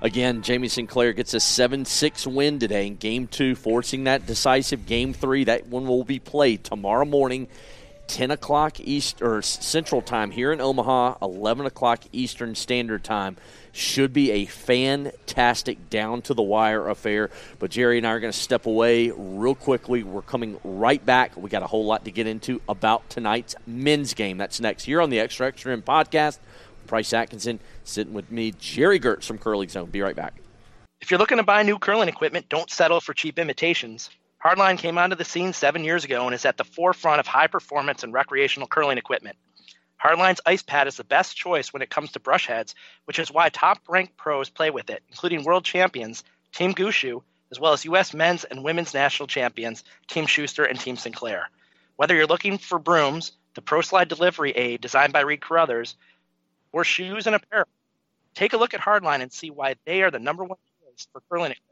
Again, 0.00 0.42
Jamie 0.42 0.68
Sinclair 0.68 1.12
gets 1.12 1.34
a 1.34 1.40
7 1.40 1.84
6 1.84 2.26
win 2.26 2.58
today 2.58 2.86
in 2.86 2.96
game 2.96 3.26
two, 3.26 3.54
forcing 3.54 4.04
that 4.04 4.26
decisive 4.26 4.86
game 4.86 5.12
three. 5.12 5.44
That 5.44 5.66
one 5.66 5.86
will 5.86 6.04
be 6.04 6.18
played 6.18 6.64
tomorrow 6.64 7.04
morning, 7.04 7.48
10 8.08 8.30
o'clock 8.30 8.80
East 8.80 9.22
or 9.22 9.42
Central 9.42 10.02
Time 10.02 10.30
here 10.30 10.52
in 10.52 10.60
Omaha, 10.60 11.16
11 11.22 11.66
o'clock 11.66 12.00
Eastern 12.12 12.54
Standard 12.54 13.04
Time. 13.04 13.36
Should 13.72 14.12
be 14.12 14.32
a 14.32 14.46
fantastic 14.46 15.90
down 15.90 16.22
to 16.22 16.34
the 16.34 16.42
wire 16.42 16.88
affair. 16.88 17.30
But 17.58 17.70
Gerry 17.70 17.98
and 17.98 18.06
I 18.06 18.10
are 18.12 18.20
going 18.20 18.32
to 18.32 18.38
step 18.38 18.66
away 18.66 19.12
real 19.14 19.54
quickly. 19.54 20.02
We're 20.02 20.22
coming 20.22 20.58
right 20.64 21.04
back. 21.04 21.36
We 21.36 21.48
got 21.48 21.62
a 21.62 21.66
whole 21.66 21.84
lot 21.84 22.04
to 22.06 22.10
get 22.10 22.26
into 22.26 22.60
about 22.68 23.08
tonight's 23.08 23.54
men's 23.66 24.14
game. 24.14 24.36
That's 24.38 24.58
next 24.58 24.84
here 24.84 25.00
on 25.00 25.10
the 25.10 25.20
Extra 25.20 25.46
Extra 25.46 25.76
podcast. 25.76 26.38
Price 26.88 27.12
Atkinson 27.12 27.60
sitting 27.84 28.14
with 28.14 28.32
me, 28.32 28.52
Gerry 28.58 28.98
Geurts 28.98 29.24
from 29.24 29.38
CurlingZone. 29.38 29.92
Be 29.92 30.00
right 30.00 30.16
back. 30.16 30.34
If 31.00 31.10
you're 31.10 31.18
looking 31.18 31.38
to 31.38 31.44
buy 31.44 31.62
new 31.62 31.78
curling 31.78 32.08
equipment, 32.08 32.48
don't 32.48 32.68
settle 32.68 33.00
for 33.00 33.14
cheap 33.14 33.38
imitations. 33.38 34.10
Hardline 34.44 34.78
came 34.78 34.98
onto 34.98 35.14
the 35.14 35.24
scene 35.24 35.52
seven 35.52 35.84
years 35.84 36.04
ago 36.04 36.26
and 36.26 36.34
is 36.34 36.44
at 36.44 36.56
the 36.56 36.64
forefront 36.64 37.20
of 37.20 37.26
high 37.26 37.46
performance 37.46 38.02
and 38.02 38.12
recreational 38.12 38.66
curling 38.66 38.98
equipment. 38.98 39.36
Hardline's 40.02 40.40
ice 40.46 40.62
pad 40.62 40.86
is 40.86 40.96
the 40.96 41.04
best 41.04 41.36
choice 41.36 41.72
when 41.72 41.82
it 41.82 41.90
comes 41.90 42.12
to 42.12 42.20
brush 42.20 42.46
heads, 42.46 42.74
which 43.04 43.18
is 43.18 43.32
why 43.32 43.48
top 43.48 43.80
ranked 43.88 44.16
pros 44.16 44.48
play 44.48 44.70
with 44.70 44.90
it, 44.90 45.02
including 45.08 45.44
world 45.44 45.64
champions 45.64 46.22
Team 46.52 46.72
Gushue, 46.72 47.22
as 47.50 47.58
well 47.58 47.72
as 47.72 47.84
U.S. 47.84 48.14
men's 48.14 48.44
and 48.44 48.62
women's 48.62 48.94
national 48.94 49.26
champions 49.26 49.82
Team 50.06 50.26
Shuster 50.26 50.64
and 50.64 50.78
Team 50.78 50.96
Sinclair. 50.96 51.50
Whether 51.96 52.14
you're 52.14 52.26
looking 52.26 52.58
for 52.58 52.78
brooms, 52.78 53.32
the 53.54 53.62
Pro 53.62 53.80
Slide 53.80 54.08
delivery 54.08 54.52
aid 54.52 54.80
designed 54.80 55.12
by 55.12 55.22
Reid 55.22 55.40
Carruthers, 55.40 55.96
or 56.78 56.84
shoes 56.84 57.26
and 57.26 57.34
apparel, 57.34 57.66
take 58.34 58.52
a 58.52 58.56
look 58.56 58.72
at 58.72 58.80
Hardline 58.80 59.20
and 59.20 59.32
see 59.32 59.50
why 59.50 59.74
they 59.84 60.02
are 60.02 60.12
the 60.12 60.20
number 60.20 60.44
one 60.44 60.58
choice 60.80 61.08
for 61.12 61.20
curling 61.28 61.50
equipment. 61.50 61.64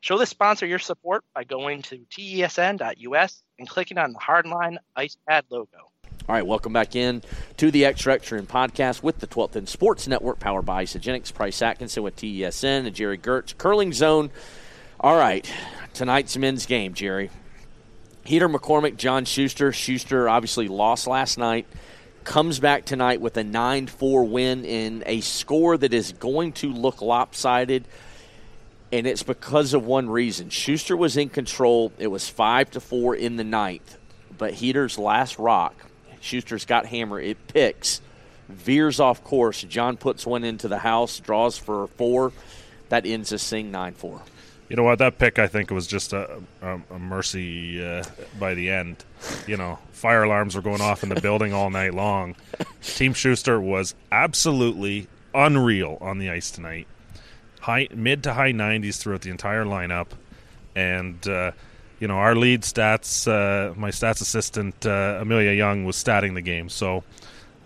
Show 0.00 0.18
the 0.18 0.26
sponsor 0.26 0.66
your 0.66 0.80
support 0.80 1.24
by 1.32 1.44
going 1.44 1.82
to 1.82 2.04
tesn.us 2.10 3.42
and 3.58 3.68
clicking 3.68 3.98
on 3.98 4.12
the 4.12 4.18
Hardline 4.18 4.78
Ice 4.96 5.16
Pad 5.28 5.44
logo. 5.48 5.78
All 6.28 6.34
right, 6.34 6.44
welcome 6.44 6.72
back 6.72 6.96
in 6.96 7.22
to 7.56 7.70
the 7.70 7.84
Extra 7.84 8.14
Extra 8.14 8.38
End 8.38 8.48
podcast 8.48 9.00
with 9.00 9.20
the 9.20 9.28
12th 9.28 9.54
End 9.54 9.68
Sports 9.68 10.08
Network, 10.08 10.40
powered 10.40 10.66
by 10.66 10.84
Isagenix. 10.84 11.32
Price 11.32 11.62
Atkinson 11.62 12.02
with 12.02 12.16
TESN 12.16 12.84
and 12.86 12.94
Gerry 12.96 13.16
Geurts, 13.16 13.56
Curling 13.56 13.92
Zone. 13.92 14.30
All 14.98 15.16
right, 15.16 15.48
tonight's 15.94 16.36
men's 16.36 16.66
game, 16.66 16.94
Gerry. 16.94 17.30
Heath 18.24 18.42
McCormick, 18.42 18.96
John 18.96 19.24
Shuster. 19.24 19.72
Shuster 19.72 20.28
obviously 20.28 20.66
lost 20.66 21.06
last 21.06 21.38
night. 21.38 21.66
Comes 22.26 22.58
back 22.58 22.84
tonight 22.84 23.20
with 23.20 23.36
a 23.36 23.44
9 23.44 23.86
4 23.86 24.24
win 24.24 24.64
in 24.64 25.04
a 25.06 25.20
score 25.20 25.76
that 25.76 25.94
is 25.94 26.10
going 26.10 26.54
to 26.54 26.72
look 26.72 27.00
lopsided. 27.00 27.86
And 28.90 29.06
it's 29.06 29.22
because 29.22 29.74
of 29.74 29.86
one 29.86 30.10
reason. 30.10 30.50
Shuster 30.50 30.96
was 30.96 31.16
in 31.16 31.28
control. 31.28 31.92
It 31.98 32.08
was 32.08 32.28
5 32.28 32.72
to 32.72 32.80
4 32.80 33.14
in 33.14 33.36
the 33.36 33.44
ninth. 33.44 33.96
But 34.36 34.54
Heath's 34.54 34.98
last 34.98 35.38
rock, 35.38 35.76
Shuster's 36.20 36.64
got 36.64 36.86
hammer. 36.86 37.20
It 37.20 37.46
picks, 37.46 38.00
veers 38.48 38.98
off 38.98 39.22
course. 39.22 39.62
John 39.62 39.96
puts 39.96 40.26
one 40.26 40.42
into 40.42 40.66
the 40.66 40.78
house, 40.78 41.20
draws 41.20 41.56
for 41.56 41.86
four. 41.86 42.32
That 42.88 43.06
ends 43.06 43.30
this 43.30 43.48
thing 43.48 43.70
9 43.70 43.94
4. 43.94 44.20
You 44.68 44.76
know 44.76 44.82
what? 44.82 44.98
That 44.98 45.18
pick, 45.18 45.38
I 45.38 45.46
think, 45.46 45.70
was 45.70 45.86
just 45.86 46.12
a, 46.12 46.40
a, 46.60 46.80
a 46.90 46.98
mercy 46.98 47.84
uh, 47.84 48.02
by 48.38 48.54
the 48.54 48.70
end. 48.70 49.04
You 49.46 49.56
know, 49.56 49.78
fire 49.92 50.24
alarms 50.24 50.56
were 50.56 50.62
going 50.62 50.80
off 50.80 51.02
in 51.02 51.08
the 51.08 51.20
building 51.20 51.52
all 51.52 51.70
night 51.70 51.94
long. 51.94 52.34
Team 52.82 53.14
Shuster 53.14 53.60
was 53.60 53.94
absolutely 54.10 55.06
unreal 55.34 55.98
on 56.00 56.18
the 56.18 56.30
ice 56.30 56.50
tonight. 56.50 56.88
High, 57.60 57.88
mid 57.94 58.22
to 58.24 58.34
high 58.34 58.52
90s 58.52 58.98
throughout 58.98 59.20
the 59.20 59.30
entire 59.30 59.64
lineup, 59.64 60.08
and 60.74 61.26
uh, 61.28 61.52
you 62.00 62.08
know 62.08 62.16
our 62.16 62.34
lead 62.34 62.62
stats. 62.62 63.26
Uh, 63.26 63.72
my 63.74 63.90
stats 63.90 64.20
assistant 64.20 64.86
uh, 64.86 65.18
Amelia 65.20 65.52
Young 65.52 65.84
was 65.84 65.96
statting 65.96 66.34
the 66.34 66.42
game, 66.42 66.68
so 66.68 67.04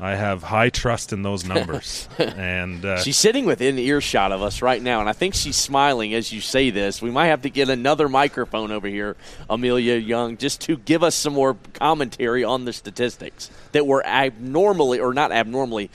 I 0.00 0.14
have 0.14 0.42
high 0.42 0.70
trust 0.70 1.12
in 1.12 1.22
those 1.22 1.44
numbers. 1.44 2.08
and 2.18 2.84
uh, 2.84 3.02
She's 3.02 3.18
sitting 3.18 3.44
within 3.44 3.78
earshot 3.78 4.32
of 4.32 4.40
us 4.42 4.62
right 4.62 4.80
now, 4.82 5.00
and 5.00 5.08
I 5.08 5.12
think 5.12 5.34
she's 5.34 5.56
smiling 5.56 6.14
as 6.14 6.32
you 6.32 6.40
say 6.40 6.70
this. 6.70 7.02
We 7.02 7.10
might 7.10 7.26
have 7.26 7.42
to 7.42 7.50
get 7.50 7.68
another 7.68 8.08
microphone 8.08 8.72
over 8.72 8.88
here, 8.88 9.16
Amelia 9.48 9.96
Young, 9.96 10.36
just 10.38 10.62
to 10.62 10.78
give 10.78 11.02
us 11.02 11.14
some 11.14 11.34
more 11.34 11.56
commentary 11.74 12.44
on 12.44 12.64
the 12.64 12.72
statistics 12.72 13.50
that 13.72 13.86
were 13.86 14.04
abnormally, 14.06 14.98
or 15.00 15.12
not 15.12 15.32
abnormally, 15.32 15.90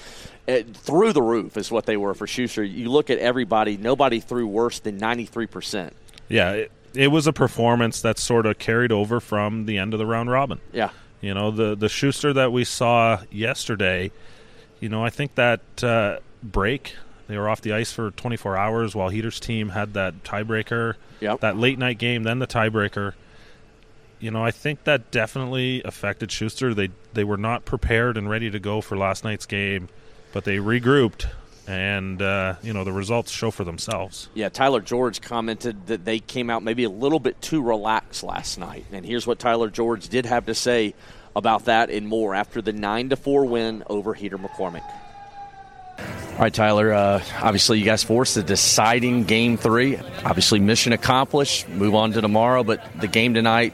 uh, 0.47 0.59
through 0.73 1.11
the 1.13 1.21
roof 1.23 1.57
is 1.57 1.71
what 1.71 1.87
they 1.87 1.97
were 1.97 2.13
for 2.13 2.27
Shuster. 2.27 2.63
You 2.63 2.89
look 2.89 3.09
at 3.09 3.17
everybody, 3.17 3.77
nobody 3.77 4.19
threw 4.19 4.45
worse 4.45 4.79
than 4.79 4.99
93%. 4.99 5.91
yeah, 6.29 6.51
it, 6.51 6.71
it 6.93 7.07
was 7.07 7.27
a 7.27 7.33
performance 7.33 8.01
that 8.01 8.17
sort 8.19 8.45
of 8.45 8.57
carried 8.59 8.91
over 8.91 9.19
from 9.19 9.65
the 9.65 9.77
end 9.77 9.93
of 9.93 9.97
the 9.97 10.05
round 10.05 10.29
robin. 10.29 10.59
Yeah. 10.71 10.91
You 11.25 11.33
know, 11.33 11.49
the 11.49 11.73
the 11.75 11.89
Shuster 11.89 12.33
that 12.33 12.51
we 12.51 12.63
saw 12.63 13.19
yesterday, 13.31 14.11
you 14.79 14.89
know, 14.89 15.03
I 15.03 15.09
think 15.09 15.33
that 15.33 15.83
uh, 15.83 16.19
break, 16.43 16.95
they 17.25 17.35
were 17.35 17.49
off 17.49 17.61
the 17.61 17.73
ice 17.73 17.91
for 17.91 18.11
24 18.11 18.55
hours 18.55 18.93
while 18.93 19.09
Heath's 19.09 19.39
team 19.39 19.69
had 19.69 19.95
that 19.95 20.23
tiebreaker, 20.23 20.93
Yep. 21.21 21.39
that 21.39 21.57
late 21.57 21.79
night 21.79 21.97
game, 21.97 22.21
then 22.21 22.37
the 22.37 22.45
tiebreaker. 22.45 23.13
You 24.19 24.29
know, 24.29 24.45
I 24.45 24.51
think 24.51 24.83
that 24.83 25.09
definitely 25.09 25.81
affected 25.83 26.31
Shuster. 26.31 26.75
They 26.75 26.89
they 27.13 27.23
were 27.23 27.37
not 27.37 27.65
prepared 27.65 28.17
and 28.17 28.29
ready 28.29 28.51
to 28.51 28.59
go 28.59 28.79
for 28.79 28.95
last 28.95 29.23
night's 29.23 29.47
game, 29.47 29.89
but 30.31 30.43
they 30.43 30.57
regrouped, 30.57 31.25
and 31.67 32.21
uh, 32.21 32.55
you 32.61 32.73
know 32.73 32.83
the 32.83 32.91
results 32.91 33.31
show 33.31 33.51
for 33.51 33.63
themselves. 33.63 34.29
Yeah, 34.33 34.49
Tyler 34.49 34.81
George 34.81 35.21
commented 35.21 35.87
that 35.87 36.05
they 36.05 36.19
came 36.19 36.49
out 36.49 36.63
maybe 36.63 36.83
a 36.83 36.89
little 36.89 37.19
bit 37.19 37.41
too 37.41 37.61
relaxed 37.61 38.23
last 38.23 38.57
night. 38.57 38.85
And 38.91 39.05
here's 39.05 39.25
what 39.25 39.39
Tyler 39.39 39.69
George 39.69 40.09
did 40.09 40.25
have 40.25 40.45
to 40.45 40.55
say 40.55 40.93
about 41.35 41.65
that 41.65 41.89
and 41.89 42.07
more 42.07 42.33
after 42.33 42.61
the 42.61 42.71
9 42.71 43.09
to 43.09 43.15
4 43.15 43.45
win 43.45 43.83
over 43.87 44.13
Heath 44.13 44.31
McCormick. 44.31 44.83
All 45.97 46.41
right, 46.41 46.53
Tyler. 46.53 46.91
Uh, 46.91 47.23
obviously, 47.41 47.79
you 47.79 47.85
guys 47.85 48.03
forced 48.03 48.35
the 48.35 48.43
deciding 48.43 49.23
game 49.23 49.55
three. 49.57 49.97
Obviously, 50.25 50.59
mission 50.59 50.91
accomplished. 50.91 51.69
Move 51.69 51.95
on 51.95 52.11
to 52.11 52.21
tomorrow. 52.21 52.63
But 52.63 52.85
the 52.99 53.07
game 53.07 53.33
tonight, 53.33 53.73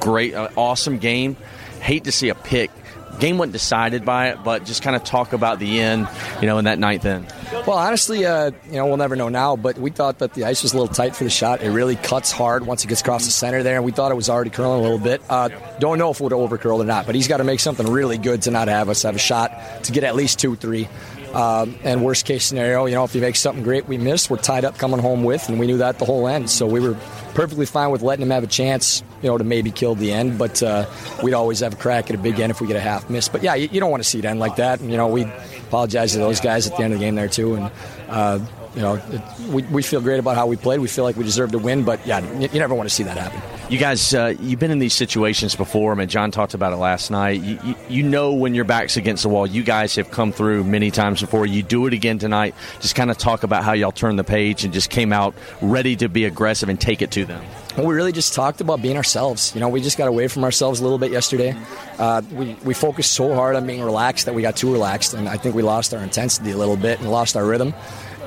great, 0.00 0.34
uh, 0.34 0.48
awesome 0.56 0.98
game. 0.98 1.36
Hate 1.80 2.04
to 2.04 2.12
see 2.12 2.30
a 2.30 2.34
pick. 2.34 2.70
Game 3.18 3.38
wasn't 3.38 3.52
decided 3.52 4.04
by 4.04 4.28
it, 4.28 4.42
but 4.44 4.64
just 4.64 4.82
kind 4.82 4.96
of 4.96 5.04
talk 5.04 5.32
about 5.32 5.58
the 5.58 5.80
end, 5.80 6.08
you 6.40 6.46
know, 6.46 6.58
in 6.58 6.64
that 6.66 6.78
ninth 6.78 7.04
end. 7.04 7.32
Well, 7.66 7.76
honestly, 7.76 8.24
uh, 8.24 8.52
you 8.66 8.72
know, 8.72 8.86
we'll 8.86 8.96
never 8.96 9.16
know 9.16 9.28
now, 9.28 9.56
but 9.56 9.78
we 9.78 9.90
thought 9.90 10.18
that 10.18 10.34
the 10.34 10.44
ice 10.44 10.62
was 10.62 10.72
a 10.72 10.78
little 10.78 10.92
tight 10.92 11.16
for 11.16 11.24
the 11.24 11.30
shot. 11.30 11.62
It 11.62 11.70
really 11.70 11.96
cuts 11.96 12.30
hard 12.30 12.66
once 12.66 12.84
it 12.84 12.88
gets 12.88 13.00
across 13.00 13.24
the 13.24 13.30
center 13.30 13.62
there, 13.62 13.76
and 13.76 13.84
we 13.84 13.92
thought 13.92 14.12
it 14.12 14.16
was 14.16 14.28
already 14.28 14.50
curling 14.50 14.78
a 14.78 14.82
little 14.82 14.98
bit. 14.98 15.22
Uh, 15.28 15.48
don't 15.78 15.98
know 15.98 16.10
if 16.10 16.20
it 16.20 16.22
would 16.22 16.32
have 16.32 16.40
overcurled 16.40 16.80
or 16.80 16.84
not, 16.84 17.06
but 17.06 17.14
he's 17.14 17.28
got 17.28 17.38
to 17.38 17.44
make 17.44 17.60
something 17.60 17.86
really 17.86 18.18
good 18.18 18.42
to 18.42 18.50
not 18.50 18.68
have 18.68 18.88
us 18.88 19.02
have 19.02 19.16
a 19.16 19.18
shot 19.18 19.84
to 19.84 19.92
get 19.92 20.04
at 20.04 20.14
least 20.14 20.38
two, 20.38 20.56
three. 20.56 20.88
Um, 21.32 21.78
and 21.84 22.02
worst 22.02 22.24
case 22.24 22.46
scenario, 22.46 22.86
you 22.86 22.94
know, 22.94 23.04
if 23.04 23.12
he 23.12 23.20
makes 23.20 23.40
something 23.40 23.62
great 23.62 23.86
we 23.86 23.98
miss. 23.98 24.30
we're 24.30 24.38
tied 24.38 24.64
up 24.64 24.78
coming 24.78 24.98
home 24.98 25.24
with, 25.24 25.48
and 25.48 25.58
we 25.58 25.66
knew 25.66 25.78
that 25.78 25.98
the 25.98 26.06
whole 26.06 26.26
end. 26.26 26.48
So 26.48 26.66
we 26.66 26.80
were 26.80 26.96
perfectly 27.38 27.66
fine 27.66 27.92
with 27.92 28.02
letting 28.02 28.24
him 28.24 28.30
have 28.30 28.42
a 28.42 28.48
chance, 28.48 29.04
you 29.22 29.28
know, 29.28 29.38
to 29.38 29.44
maybe 29.44 29.70
kill 29.70 29.94
the 29.94 30.10
end. 30.10 30.36
But 30.36 30.60
uh, 30.60 30.90
we'd 31.22 31.34
always 31.34 31.60
have 31.60 31.74
a 31.74 31.76
crack 31.76 32.10
at 32.10 32.16
a 32.16 32.18
big 32.18 32.40
end 32.40 32.50
if 32.50 32.60
we 32.60 32.66
get 32.66 32.74
a 32.74 32.80
half 32.80 33.08
miss. 33.08 33.28
But 33.28 33.44
yeah, 33.44 33.54
you, 33.54 33.68
you 33.70 33.78
don't 33.78 33.92
want 33.92 34.02
to 34.02 34.08
see 34.08 34.18
it 34.18 34.24
end 34.24 34.40
like 34.40 34.56
that. 34.56 34.80
And, 34.80 34.90
you 34.90 34.96
know, 34.96 35.06
we 35.06 35.22
apologize 35.68 36.14
to 36.14 36.18
those 36.18 36.40
guys 36.40 36.66
at 36.66 36.76
the 36.76 36.82
end 36.82 36.94
of 36.94 36.98
the 36.98 37.04
game 37.04 37.14
there 37.14 37.28
too. 37.28 37.54
And 37.54 37.70
uh, 38.08 38.40
you 38.78 38.84
know, 38.84 38.94
it, 38.94 39.20
we, 39.48 39.62
we 39.64 39.82
feel 39.82 40.00
great 40.00 40.20
about 40.20 40.36
how 40.36 40.46
we 40.46 40.56
played. 40.56 40.78
We 40.78 40.86
feel 40.86 41.02
like 41.02 41.16
we 41.16 41.24
deserve 41.24 41.50
to 41.50 41.58
win, 41.58 41.82
but 41.82 42.06
yeah, 42.06 42.20
you, 42.38 42.48
you 42.52 42.60
never 42.60 42.76
want 42.76 42.88
to 42.88 42.94
see 42.94 43.02
that 43.02 43.16
happen. 43.16 43.42
You 43.68 43.76
guys, 43.76 44.14
uh, 44.14 44.34
you've 44.40 44.60
been 44.60 44.70
in 44.70 44.78
these 44.78 44.94
situations 44.94 45.56
before. 45.56 45.90
I 45.90 45.96
mean, 45.96 46.06
John 46.06 46.30
talked 46.30 46.54
about 46.54 46.72
it 46.72 46.76
last 46.76 47.10
night. 47.10 47.42
You, 47.42 47.58
you, 47.64 47.74
you, 47.88 48.02
know 48.04 48.34
when 48.34 48.54
your 48.54 48.64
back's 48.64 48.96
against 48.96 49.24
the 49.24 49.30
wall. 49.30 49.48
You 49.48 49.64
guys 49.64 49.96
have 49.96 50.12
come 50.12 50.30
through 50.30 50.62
many 50.62 50.92
times 50.92 51.20
before. 51.20 51.44
You 51.44 51.64
do 51.64 51.86
it 51.86 51.92
again 51.92 52.20
tonight. 52.20 52.54
Just 52.78 52.94
kind 52.94 53.10
of 53.10 53.18
talk 53.18 53.42
about 53.42 53.64
how 53.64 53.72
y'all 53.72 53.90
turned 53.90 54.16
the 54.16 54.24
page 54.24 54.62
and 54.62 54.72
just 54.72 54.90
came 54.90 55.12
out 55.12 55.34
ready 55.60 55.96
to 55.96 56.08
be 56.08 56.24
aggressive 56.24 56.68
and 56.68 56.80
take 56.80 57.02
it 57.02 57.10
to 57.10 57.24
them. 57.24 57.44
Well, 57.76 57.86
we 57.86 57.94
really 57.94 58.12
just 58.12 58.32
talked 58.32 58.60
about 58.60 58.80
being 58.80 58.96
ourselves. 58.96 59.52
You 59.54 59.60
know, 59.60 59.68
we 59.68 59.80
just 59.80 59.98
got 59.98 60.06
away 60.06 60.28
from 60.28 60.44
ourselves 60.44 60.78
a 60.78 60.84
little 60.84 60.98
bit 60.98 61.10
yesterday. 61.10 61.56
Uh, 61.98 62.22
we, 62.32 62.54
we 62.64 62.74
focused 62.74 63.12
so 63.12 63.34
hard 63.34 63.56
on 63.56 63.66
being 63.66 63.82
relaxed 63.82 64.26
that 64.26 64.34
we 64.34 64.42
got 64.42 64.56
too 64.56 64.72
relaxed, 64.72 65.14
and 65.14 65.28
I 65.28 65.36
think 65.36 65.56
we 65.56 65.62
lost 65.62 65.92
our 65.92 66.02
intensity 66.02 66.52
a 66.52 66.56
little 66.56 66.76
bit 66.76 67.00
and 67.00 67.10
lost 67.10 67.36
our 67.36 67.44
rhythm. 67.44 67.74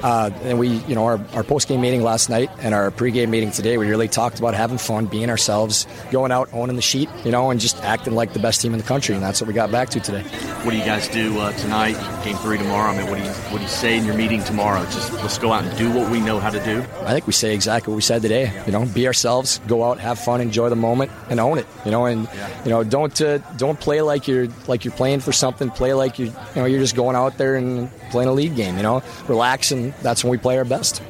Uh, 0.04 0.32
and 0.44 0.58
we, 0.58 0.70
you 0.70 0.96
know, 0.96 1.06
our, 1.06 1.20
our 1.34 1.44
post 1.44 1.68
game 1.68 1.82
meeting 1.82 2.02
last 2.02 2.30
night 2.30 2.50
and 2.60 2.74
our 2.74 2.92
pre 2.92 3.12
game 3.12 3.30
meeting 3.30 3.52
today, 3.52 3.78
we 3.78 3.88
really 3.88 4.08
talked 4.08 4.40
about 4.40 4.54
having 4.54 4.78
fun, 4.78 5.06
being 5.06 5.30
ourselves, 5.30 5.88
going 6.12 6.32
out, 6.32 6.50
owning 6.54 6.76
the 6.76 6.82
sheet, 6.82 7.10
you 7.24 7.32
know, 7.32 7.52
and 7.52 7.60
just 7.60 7.82
acting 7.84 8.16
like 8.16 8.34
the 8.34 8.40
best 8.40 8.62
team 8.62 8.74
in 8.74 8.80
the 8.80 8.86
country. 8.86 9.16
And 9.16 9.24
that's 9.24 9.42
what 9.42 9.48
we 9.48 9.54
got 9.54 9.72
back 9.72 9.90
to 9.90 10.00
today. 10.00 10.24
What 10.64 10.72
do 10.72 10.78
you 10.78 10.86
guys 10.86 11.08
do 11.08 11.40
uh, 11.40 11.52
tonight? 11.54 11.94
Game 12.24 12.36
three 12.38 12.58
tomorrow. 12.58 12.92
I 12.92 12.98
mean, 12.98 13.10
what 13.10 13.18
do 13.18 13.24
you 13.24 13.30
what 13.30 13.58
do 13.58 13.64
you 13.64 13.70
say 13.70 13.98
in 13.98 14.06
your 14.06 14.16
meeting 14.16 14.44
tomorrow? 14.44 14.84
Just 14.86 15.12
let's 15.14 15.38
go 15.38 15.52
out 15.52 15.64
and 15.64 15.78
do 15.78 15.92
what 15.92 16.12
we 16.12 16.20
know 16.20 16.40
how 16.40 16.50
to 16.50 16.64
do. 16.64 16.82
I 17.02 17.14
think 17.14 17.28
we 17.28 17.34
say 17.34 17.54
exactly 17.54 17.92
what 17.92 17.96
we 17.96 18.02
said 18.02 18.22
today. 18.22 18.52
You 18.66 18.72
know, 18.72 18.86
be 18.86 19.08
ourselves, 19.08 19.60
go 19.68 19.84
out, 19.84 20.00
have 20.00 20.20
fun, 20.20 20.42
enjoy 20.42 20.70
the 20.70 20.76
moment, 20.76 21.12
and 21.30 21.40
own 21.40 21.58
it. 21.58 21.68
You 21.86 21.92
know, 21.92 22.06
and 22.06 22.26
yeah. 22.26 22.64
you 22.64 22.70
know, 22.70 22.84
don't 22.84 23.20
uh, 23.22 23.40
don't 23.58 23.80
play 23.80 24.02
like 24.02 24.28
you're 24.28 24.48
like 24.68 24.86
you're 24.86 24.94
playing 24.94 25.20
for 25.20 25.32
something. 25.32 25.70
Play 25.70 25.94
like 25.94 26.20
you 26.20 26.28
you 26.28 26.34
know 26.56 26.66
you're 26.66 26.80
just 26.80 26.96
going 26.96 27.16
out 27.16 27.38
there 27.38 27.56
and 27.56 27.90
playing 28.12 28.30
a 28.30 28.34
league 28.34 28.56
game. 28.56 28.78
You 28.78 28.84
know, 28.84 29.04
relax, 29.28 29.72
and 29.72 29.94
that's 30.02 30.24
when 30.24 30.32
we 30.32 30.38
play 30.38 30.58
our 30.58 30.66
best. 30.66 31.02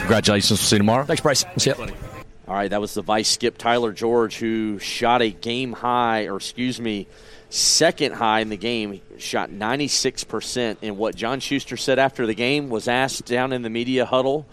Congratulations. 0.00 0.50
We'll 0.50 0.56
see 0.58 0.76
you 0.76 0.80
tomorrow. 0.80 1.04
Thanks, 1.04 1.22
Price. 1.22 1.44
We'll 1.44 1.58
see 1.58 1.70
you. 1.70 1.94
All 2.48 2.56
right, 2.56 2.68
that 2.68 2.80
was 2.80 2.94
the 2.94 3.02
vice 3.02 3.28
skip 3.28 3.58
Tyler 3.58 3.92
George 3.92 4.38
who 4.38 4.80
shot 4.80 5.22
a 5.22 5.30
game 5.30 5.72
high, 5.72 6.26
or 6.26 6.36
excuse 6.36 6.80
me, 6.80 7.06
second 7.48 8.14
high 8.14 8.40
in 8.40 8.48
the 8.48 8.56
game. 8.56 8.92
He 8.92 9.02
shot 9.18 9.50
96%. 9.50 10.78
And 10.82 10.98
what 10.98 11.14
John 11.14 11.38
Shuster 11.38 11.76
said 11.76 12.00
after 12.00 12.26
the 12.26 12.34
game 12.34 12.68
was 12.68 12.88
asked 12.88 13.26
down 13.26 13.52
in 13.52 13.62
the 13.62 13.70
media 13.70 14.04
huddle. 14.04 14.46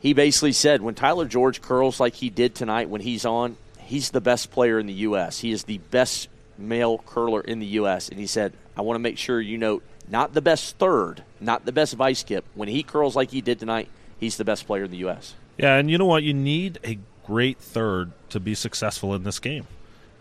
He 0.00 0.14
basically 0.14 0.52
said, 0.52 0.80
when 0.80 0.94
Tyler 0.94 1.26
George 1.26 1.60
curls 1.60 2.00
like 2.00 2.14
he 2.14 2.30
did 2.30 2.54
tonight 2.54 2.88
when 2.88 3.00
he's 3.00 3.24
on, 3.24 3.56
he's 3.78 4.10
the 4.10 4.20
best 4.20 4.50
player 4.50 4.78
in 4.78 4.86
the 4.86 4.92
U.S. 4.94 5.38
He 5.38 5.52
is 5.52 5.64
the 5.64 5.78
best 5.78 6.28
male 6.58 6.98
curler 6.98 7.40
in 7.40 7.60
the 7.60 7.66
U.S. 7.66 8.08
And 8.08 8.18
he 8.18 8.26
said, 8.26 8.52
I 8.76 8.80
want 8.80 8.96
to 8.96 9.00
make 9.00 9.18
sure 9.18 9.40
you 9.40 9.58
know 9.58 9.82
not 10.08 10.34
the 10.34 10.42
best 10.42 10.76
third, 10.78 11.22
not 11.40 11.64
the 11.64 11.72
best 11.72 11.94
vice 11.94 12.20
skip. 12.20 12.44
When 12.54 12.68
he 12.68 12.82
curls 12.82 13.16
like 13.16 13.30
he 13.30 13.40
did 13.40 13.58
tonight, 13.58 13.88
he's 14.18 14.36
the 14.36 14.44
best 14.44 14.66
player 14.66 14.84
in 14.84 14.90
the 14.90 14.98
U.S. 14.98 15.34
Yeah, 15.58 15.76
and 15.76 15.90
you 15.90 15.98
know 15.98 16.06
what? 16.06 16.22
You 16.22 16.34
need 16.34 16.78
a 16.84 16.98
great 17.26 17.58
third 17.58 18.12
to 18.30 18.40
be 18.40 18.54
successful 18.54 19.14
in 19.14 19.22
this 19.22 19.38
game. 19.38 19.66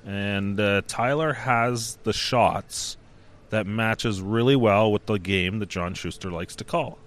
And 0.06 0.60
uh, 0.60 0.82
Tyler 0.88 1.34
has 1.34 1.98
the 2.04 2.14
shots 2.14 2.98
that 3.50 3.68
matches 3.68 4.22
really 4.22 4.56
well 4.56 4.92
with 4.92 5.06
the 5.06 5.18
game 5.18 5.60
that 5.60 5.70
John 5.70 5.94
Shuster 5.94 6.32
likes 6.32 6.56
to 6.58 6.64
call. 6.64 6.98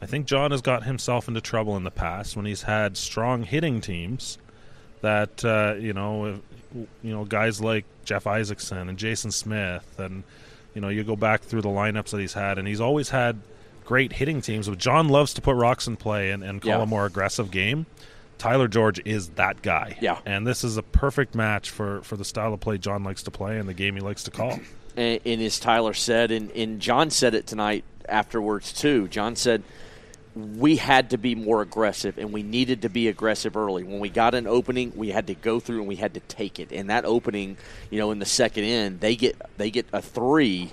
I 0.00 0.06
think 0.06 0.26
John 0.26 0.50
has 0.50 0.62
got 0.62 0.84
himself 0.84 1.28
into 1.28 1.40
trouble 1.40 1.76
in 1.76 1.84
the 1.84 1.90
past 1.90 2.36
when 2.36 2.46
he's 2.46 2.62
had 2.62 2.96
strong 2.96 3.44
hitting 3.44 3.80
teams 3.80 4.38
that 5.00 5.44
uh, 5.44 5.74
you 5.78 5.92
know, 5.92 6.40
you 6.74 6.86
know, 7.12 7.24
guys 7.24 7.60
like 7.60 7.84
Jeff 8.04 8.26
Isaacson 8.26 8.88
and 8.88 8.98
Jason 8.98 9.30
Smith 9.30 9.98
and 9.98 10.24
you 10.74 10.80
know, 10.80 10.88
you 10.88 11.04
go 11.04 11.16
back 11.16 11.42
through 11.42 11.62
the 11.62 11.68
lineups 11.68 12.10
that 12.10 12.20
he's 12.20 12.32
had, 12.34 12.58
and 12.58 12.66
he's 12.66 12.80
always 12.80 13.10
had 13.10 13.38
great 13.84 14.12
hitting 14.12 14.40
teams. 14.40 14.68
But 14.68 14.78
John 14.78 15.08
loves 15.08 15.34
to 15.34 15.40
put 15.40 15.54
rocks 15.54 15.86
in 15.86 15.96
play 15.96 16.30
and, 16.30 16.42
and 16.42 16.62
call 16.62 16.70
yeah. 16.70 16.82
a 16.82 16.86
more 16.86 17.06
aggressive 17.06 17.50
game. 17.50 17.86
Tyler 18.38 18.66
George 18.66 19.00
is 19.04 19.28
that 19.30 19.62
guy. 19.62 19.96
Yeah. 20.00 20.18
And 20.26 20.46
this 20.46 20.64
is 20.64 20.76
a 20.76 20.82
perfect 20.82 21.34
match 21.34 21.70
for, 21.70 22.02
for 22.02 22.16
the 22.16 22.24
style 22.24 22.52
of 22.52 22.60
play 22.60 22.76
John 22.76 23.04
likes 23.04 23.22
to 23.24 23.30
play 23.30 23.58
and 23.58 23.68
the 23.68 23.74
game 23.74 23.94
he 23.94 24.00
likes 24.00 24.24
to 24.24 24.30
call. 24.32 24.58
And, 24.96 25.20
and 25.24 25.40
as 25.40 25.60
Tyler 25.60 25.94
said, 25.94 26.32
and, 26.32 26.50
and 26.50 26.80
John 26.80 27.10
said 27.10 27.34
it 27.34 27.46
tonight 27.46 27.84
afterwards 28.08 28.72
too. 28.72 29.06
John 29.08 29.36
said 29.36 29.62
we 30.34 30.76
had 30.76 31.10
to 31.10 31.18
be 31.18 31.34
more 31.34 31.60
aggressive 31.60 32.16
and 32.16 32.32
we 32.32 32.42
needed 32.42 32.82
to 32.82 32.88
be 32.88 33.08
aggressive 33.08 33.56
early. 33.56 33.84
When 33.84 34.00
we 34.00 34.08
got 34.08 34.34
an 34.34 34.46
opening, 34.46 34.92
we 34.96 35.10
had 35.10 35.26
to 35.26 35.34
go 35.34 35.60
through 35.60 35.80
and 35.80 35.88
we 35.88 35.96
had 35.96 36.14
to 36.14 36.20
take 36.20 36.58
it. 36.58 36.72
And 36.72 36.88
that 36.88 37.04
opening, 37.04 37.58
you 37.90 37.98
know, 37.98 38.10
in 38.12 38.18
the 38.18 38.26
second 38.26 38.64
end, 38.64 39.00
they 39.00 39.14
get 39.14 39.40
they 39.58 39.70
get 39.70 39.86
a 39.92 40.00
three 40.00 40.72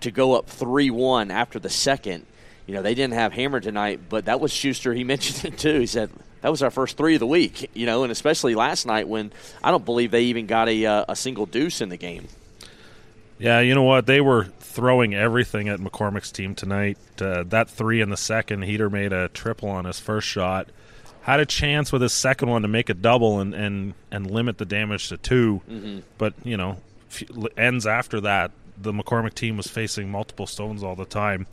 to 0.00 0.10
go 0.10 0.34
up 0.34 0.48
three 0.48 0.90
one 0.90 1.30
after 1.30 1.58
the 1.58 1.68
second. 1.68 2.24
You 2.66 2.74
know, 2.74 2.82
they 2.82 2.94
didn't 2.94 3.14
have 3.14 3.32
hammer 3.32 3.60
tonight, 3.60 4.00
but 4.08 4.24
that 4.26 4.40
was 4.40 4.52
Shuster. 4.52 4.94
He 4.94 5.04
mentioned 5.04 5.52
it 5.52 5.58
too. 5.58 5.80
He 5.80 5.86
said 5.86 6.10
that 6.40 6.50
was 6.50 6.62
our 6.62 6.70
first 6.70 6.96
three 6.96 7.14
of 7.14 7.20
the 7.20 7.26
week. 7.26 7.70
You 7.74 7.84
know, 7.84 8.04
and 8.04 8.12
especially 8.12 8.54
last 8.54 8.86
night 8.86 9.06
when 9.06 9.32
I 9.62 9.70
don't 9.70 9.84
believe 9.84 10.12
they 10.12 10.24
even 10.24 10.46
got 10.46 10.68
a 10.68 10.86
uh, 10.86 11.04
a 11.10 11.16
single 11.16 11.44
deuce 11.44 11.82
in 11.82 11.90
the 11.90 11.98
game. 11.98 12.26
Yeah, 13.38 13.60
you 13.60 13.74
know 13.74 13.84
what? 13.84 14.06
They 14.06 14.20
were 14.20 14.48
throwing 14.78 15.12
everything 15.12 15.68
at 15.68 15.80
McCormick's 15.80 16.30
team 16.30 16.54
tonight. 16.54 16.96
Uh, 17.20 17.42
that 17.48 17.68
three 17.68 18.00
in 18.00 18.10
the 18.10 18.16
second, 18.16 18.62
Heath 18.62 18.80
made 18.92 19.12
a 19.12 19.26
triple 19.30 19.68
on 19.68 19.86
his 19.86 19.98
first 19.98 20.28
shot. 20.28 20.68
Had 21.22 21.40
a 21.40 21.46
chance 21.46 21.90
with 21.90 22.00
his 22.00 22.12
second 22.12 22.48
one 22.48 22.62
to 22.62 22.68
make 22.68 22.88
a 22.88 22.94
double 22.94 23.40
and, 23.40 23.54
and, 23.54 23.94
and 24.12 24.30
limit 24.30 24.58
the 24.58 24.64
damage 24.64 25.08
to 25.08 25.16
2 25.16 25.62
mm-hmm. 25.68 25.98
But, 26.16 26.34
you 26.44 26.56
know, 26.56 26.76
ends 27.56 27.88
after 27.88 28.20
that, 28.20 28.52
the 28.80 28.92
McCormick 28.92 29.34
team 29.34 29.56
was 29.56 29.66
facing 29.66 30.12
multiple 30.12 30.46
stones 30.46 30.84
all 30.84 30.94
the 30.94 31.04
time. 31.04 31.48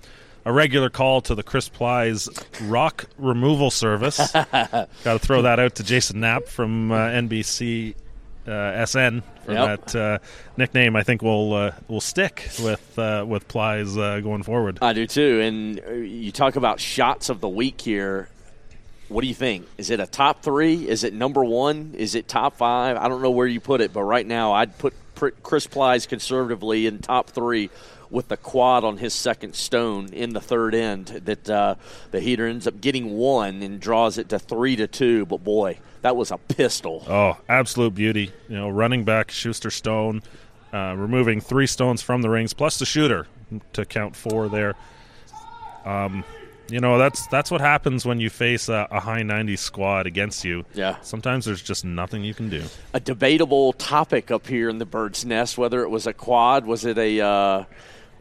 A 0.45 0.53
regular 0.53 0.91
call 0.91 1.21
to 1.21 1.33
the 1.33 1.41
Chris 1.41 1.67
Plies 1.67 2.29
rock 2.61 3.05
removal 3.17 3.71
service. 3.71 4.17
Got 4.33 4.89
to 5.03 5.17
throw 5.17 5.41
that 5.41 5.59
out 5.59 5.73
to 5.75 5.83
Jason 5.83 6.19
Knapp 6.19 6.45
from 6.45 6.91
uh, 6.91 7.07
NBC 7.07 7.95
uh, 8.47 8.85
SN 8.85 9.21
for 9.43 9.53
yep. 9.53 9.85
that 9.85 9.95
uh, 9.95 10.19
nickname. 10.57 10.95
I 10.95 11.03
think 11.03 11.21
will 11.21 11.53
uh, 11.53 11.71
will 11.87 12.01
stick 12.01 12.49
with 12.61 12.97
uh, 12.97 13.25
with 13.27 13.47
Plies 13.47 13.97
uh, 13.97 14.19
going 14.21 14.43
forward. 14.43 14.79
I 14.81 14.93
do 14.93 15.07
too. 15.07 15.41
And 15.41 15.79
uh, 15.79 15.91
you 15.93 16.31
talk 16.31 16.55
about 16.55 16.79
shots 16.79 17.29
of 17.29 17.41
the 17.41 17.49
week 17.49 17.81
here. 17.81 18.29
What 19.07 19.21
do 19.21 19.27
you 19.27 19.35
think? 19.35 19.67
Is 19.77 19.91
it 19.91 19.99
a 19.99 20.07
top 20.07 20.41
three? 20.41 20.87
Is 20.87 21.03
it 21.03 21.13
number 21.13 21.43
one? 21.43 21.93
Is 21.95 22.15
it 22.15 22.27
top 22.27 22.55
five? 22.57 22.97
I 22.97 23.07
don't 23.07 23.21
know 23.21 23.31
where 23.31 23.45
you 23.45 23.59
put 23.59 23.81
it, 23.81 23.93
but 23.93 24.01
right 24.01 24.25
now 24.25 24.53
I'd 24.53 24.77
put 24.79 24.93
Chris 25.43 25.67
Plies 25.67 26.07
conservatively 26.07 26.87
in 26.87 26.99
top 26.99 27.29
three 27.29 27.69
with 28.15 28.29
the 28.29 28.37
quad 28.37 28.85
on 28.85 28.97
his 28.97 29.13
second 29.13 29.53
stone 29.53 30.11
in 30.13 30.31
the 30.31 30.39
third 30.39 30.73
end. 30.73 31.07
That 31.25 31.49
uh, 31.49 31.75
the 32.11 32.21
Heath 32.21 32.39
ends 32.39 32.65
up 32.65 32.79
getting 32.79 33.11
one 33.11 33.61
and 33.61 33.79
draws 33.79 34.17
it 34.17 34.29
to 34.29 34.39
three 34.39 34.77
to 34.77 34.87
two. 34.87 35.25
But 35.25 35.43
boy, 35.43 35.79
that 36.01 36.15
was 36.15 36.31
a 36.31 36.37
pistol. 36.37 37.03
Oh, 37.07 37.37
absolute 37.49 37.93
beauty. 37.93 38.31
You 38.47 38.55
know, 38.55 38.69
running 38.69 39.03
back 39.03 39.29
Shuster 39.29 39.69
Stone, 39.69 40.23
uh, 40.73 40.95
removing 40.97 41.41
three 41.41 41.67
stones 41.67 42.01
from 42.01 42.21
the 42.21 42.29
rings, 42.29 42.53
plus 42.53 42.79
the 42.79 42.85
shooter 42.85 43.27
to 43.73 43.85
count 43.85 44.15
four 44.15 44.47
there. 44.47 44.75
Um, 45.83 46.23
you 46.67 46.79
know 46.79 46.97
that's 46.97 47.27
that's 47.27 47.51
what 47.51 47.61
happens 47.61 48.07
when 48.07 48.19
you 48.19 48.31
face 48.31 48.69
a, 48.69 48.87
a, 48.89 48.99
high 48.99 49.21
90 49.21 49.55
squad 49.55 50.07
against 50.07 50.43
you. 50.43 50.65
Yeah. 50.73 50.95
Sometimes 51.01 51.45
there's 51.45 51.61
just 51.61 51.85
nothing 51.85 52.23
you 52.23 52.33
can 52.33 52.49
do. 52.49 52.63
A 52.93 52.99
debatable 52.99 53.73
topic 53.73 54.31
up 54.31 54.47
here 54.47 54.67
in 54.67 54.79
the 54.79 54.85
bird's 54.85 55.25
nest, 55.25 55.59
whether 55.59 55.83
it 55.83 55.89
was 55.89 56.07
a 56.07 56.13
quad, 56.13 56.65
was 56.65 56.83
it 56.83 56.97
a 56.97 57.21
uh, 57.21 57.65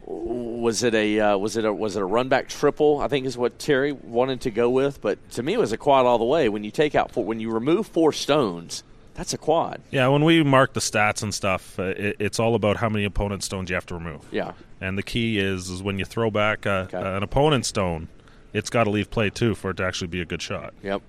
was 0.05 0.83
it 0.83 0.93
a 0.93 1.19
uh, 1.19 1.37
was 1.37 1.57
it 1.57 1.65
a 1.65 1.73
was 1.73 1.95
it 1.95 2.01
a 2.01 2.05
run 2.05 2.29
back 2.29 2.47
triple? 2.47 2.99
I 2.99 3.07
think 3.07 3.25
is 3.25 3.37
what 3.37 3.57
Gerry 3.57 3.91
wanted 3.91 4.41
to 4.41 4.51
go 4.51 4.69
with. 4.69 5.01
But 5.01 5.29
to 5.31 5.43
me, 5.43 5.53
it 5.53 5.59
was 5.59 5.71
a 5.71 5.77
quad 5.77 6.05
all 6.05 6.17
the 6.17 6.25
way. 6.25 6.49
When 6.49 6.63
you 6.63 6.71
take 6.71 6.95
out 6.95 7.11
four, 7.11 7.25
when 7.25 7.39
you 7.39 7.51
remove 7.51 7.87
four 7.87 8.13
stones, 8.13 8.83
that's 9.15 9.33
a 9.33 9.37
quad. 9.37 9.81
Yeah, 9.91 10.07
when 10.09 10.23
we 10.23 10.43
mark 10.43 10.73
the 10.73 10.79
stats 10.79 11.23
and 11.23 11.33
stuff, 11.33 11.79
uh, 11.79 11.83
it, 11.83 12.17
it's 12.19 12.39
all 12.39 12.55
about 12.55 12.77
how 12.77 12.89
many 12.89 13.05
opponent 13.05 13.43
stones 13.43 13.69
you 13.69 13.75
have 13.75 13.85
to 13.87 13.95
remove. 13.95 14.21
Yeah, 14.31 14.53
and 14.79 14.97
the 14.97 15.03
key 15.03 15.39
is 15.39 15.69
is 15.69 15.81
when 15.81 15.97
you 15.97 16.05
throw 16.05 16.29
back 16.29 16.65
a, 16.65 16.87
okay. 16.93 16.97
an 16.97 17.23
opponent 17.23 17.65
stone, 17.65 18.07
it's 18.53 18.69
got 18.69 18.83
to 18.83 18.91
leave 18.91 19.09
play 19.09 19.29
too 19.29 19.55
for 19.55 19.71
it 19.71 19.77
to 19.77 19.85
actually 19.85 20.07
be 20.07 20.21
a 20.21 20.25
good 20.25 20.41
shot. 20.41 20.73
Yep. 20.83 21.01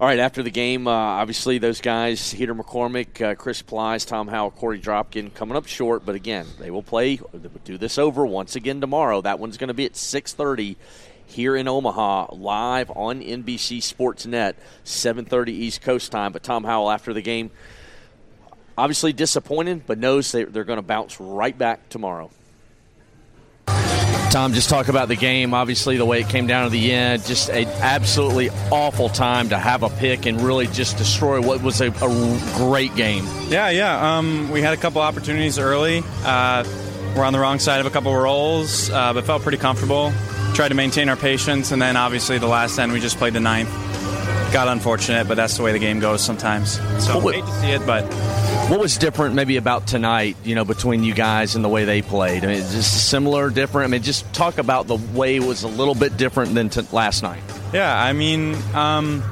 All 0.00 0.06
right, 0.06 0.18
after 0.18 0.42
the 0.42 0.50
game, 0.50 0.86
uh, 0.86 0.90
obviously 0.90 1.58
those 1.58 1.80
guys, 1.80 2.32
Heath 2.32 2.48
McCormick, 2.48 3.22
uh, 3.22 3.34
Chris 3.34 3.62
Plies, 3.62 4.04
Tom 4.04 4.28
Howell, 4.28 4.52
Korey 4.52 4.80
Dropkin, 4.80 5.32
coming 5.34 5.56
up 5.56 5.66
short. 5.66 6.04
But 6.04 6.14
again, 6.14 6.46
they 6.58 6.70
will 6.70 6.82
play, 6.82 7.20
do 7.64 7.78
this 7.78 7.98
over 7.98 8.26
once 8.26 8.56
again 8.56 8.80
tomorrow. 8.80 9.20
That 9.20 9.38
one's 9.38 9.56
going 9.56 9.68
to 9.68 9.74
be 9.74 9.84
at 9.84 9.92
6.30 9.92 10.76
here 11.26 11.56
in 11.56 11.68
Omaha, 11.68 12.34
live 12.34 12.90
on 12.90 13.20
NBC 13.20 13.78
Sportsnet, 13.78 14.54
7.30 14.84 15.48
East 15.48 15.82
Coast 15.82 16.12
time. 16.12 16.32
But 16.32 16.42
Tom 16.42 16.64
Howell, 16.64 16.90
after 16.90 17.12
the 17.12 17.22
game, 17.22 17.50
obviously 18.76 19.12
disappointed, 19.12 19.86
but 19.86 19.98
knows 19.98 20.32
they're, 20.32 20.46
they're 20.46 20.64
going 20.64 20.78
to 20.78 20.82
bounce 20.82 21.20
right 21.20 21.56
back 21.56 21.88
tomorrow. 21.88 22.30
Tom, 24.32 24.54
just 24.54 24.70
talk 24.70 24.88
about 24.88 25.08
the 25.08 25.14
game. 25.14 25.52
Obviously, 25.52 25.98
the 25.98 26.06
way 26.06 26.20
it 26.20 26.28
came 26.30 26.46
down 26.46 26.64
to 26.64 26.70
the 26.70 26.90
end, 26.90 27.22
just 27.26 27.50
an 27.50 27.68
absolutely 27.82 28.48
awful 28.70 29.10
time 29.10 29.50
to 29.50 29.58
have 29.58 29.82
a 29.82 29.90
pick 29.90 30.24
and 30.24 30.40
really 30.40 30.66
just 30.68 30.96
destroy 30.96 31.38
what 31.38 31.62
was 31.62 31.82
a, 31.82 31.88
a 31.88 32.40
great 32.56 32.94
game. 32.96 33.26
Yeah, 33.48 33.68
yeah. 33.68 34.16
Um, 34.16 34.50
we 34.50 34.62
had 34.62 34.72
a 34.72 34.78
couple 34.78 35.02
opportunities 35.02 35.58
early. 35.58 36.02
Uh, 36.24 36.64
we're 37.14 37.24
on 37.24 37.34
the 37.34 37.40
wrong 37.40 37.58
side 37.58 37.80
of 37.80 37.86
a 37.86 37.90
couple 37.90 38.16
rolls, 38.16 38.88
uh, 38.88 39.12
but 39.12 39.24
felt 39.26 39.42
pretty 39.42 39.58
comfortable. 39.58 40.10
tried 40.54 40.68
to 40.68 40.74
maintain 40.74 41.10
our 41.10 41.16
patience, 41.16 41.70
and 41.70 41.82
then 41.82 41.98
obviously 41.98 42.38
the 42.38 42.46
last 42.46 42.78
end 42.78 42.90
we 42.90 43.00
just 43.00 43.18
played 43.18 43.34
the 43.34 43.40
ninth. 43.40 43.68
Got 44.52 44.68
unfortunate, 44.68 45.26
but 45.28 45.36
that's 45.38 45.56
the 45.56 45.62
way 45.62 45.72
the 45.72 45.78
game 45.78 45.98
goes 45.98 46.20
sometimes. 46.20 46.78
So 46.98 47.18
What- 47.18 47.34
hate 47.34 47.44
to 47.46 47.60
see 47.60 47.70
it, 47.70 47.86
but 47.86 48.04
What 48.68 48.78
was 48.80 48.96
different 48.98 49.34
maybe 49.34 49.56
about 49.56 49.86
tonight, 49.86 50.36
you 50.44 50.54
know, 50.54 50.64
between 50.64 51.02
you 51.04 51.14
guys 51.14 51.56
and 51.56 51.64
the 51.64 51.68
way 51.68 51.84
they 51.84 52.00
played? 52.02 52.44
I 52.44 52.48
mean, 52.48 52.58
just 52.70 53.08
similar, 53.08 53.50
different? 53.50 53.88
I 53.88 53.90
mean, 53.92 54.02
just 54.02 54.30
talk 54.34 54.58
about 54.58 54.86
the 54.88 54.96
way 55.14 55.36
it 55.36 55.42
was 55.42 55.62
a 55.62 55.68
little 55.68 55.94
bit 55.94 56.16
different 56.16 56.54
than 56.54 56.68
to 56.70 56.84
last 56.92 57.22
night. 57.22 57.42
yeah, 57.72 57.98
I 58.00 58.12
mean, 58.12 58.54
um, 58.74 59.22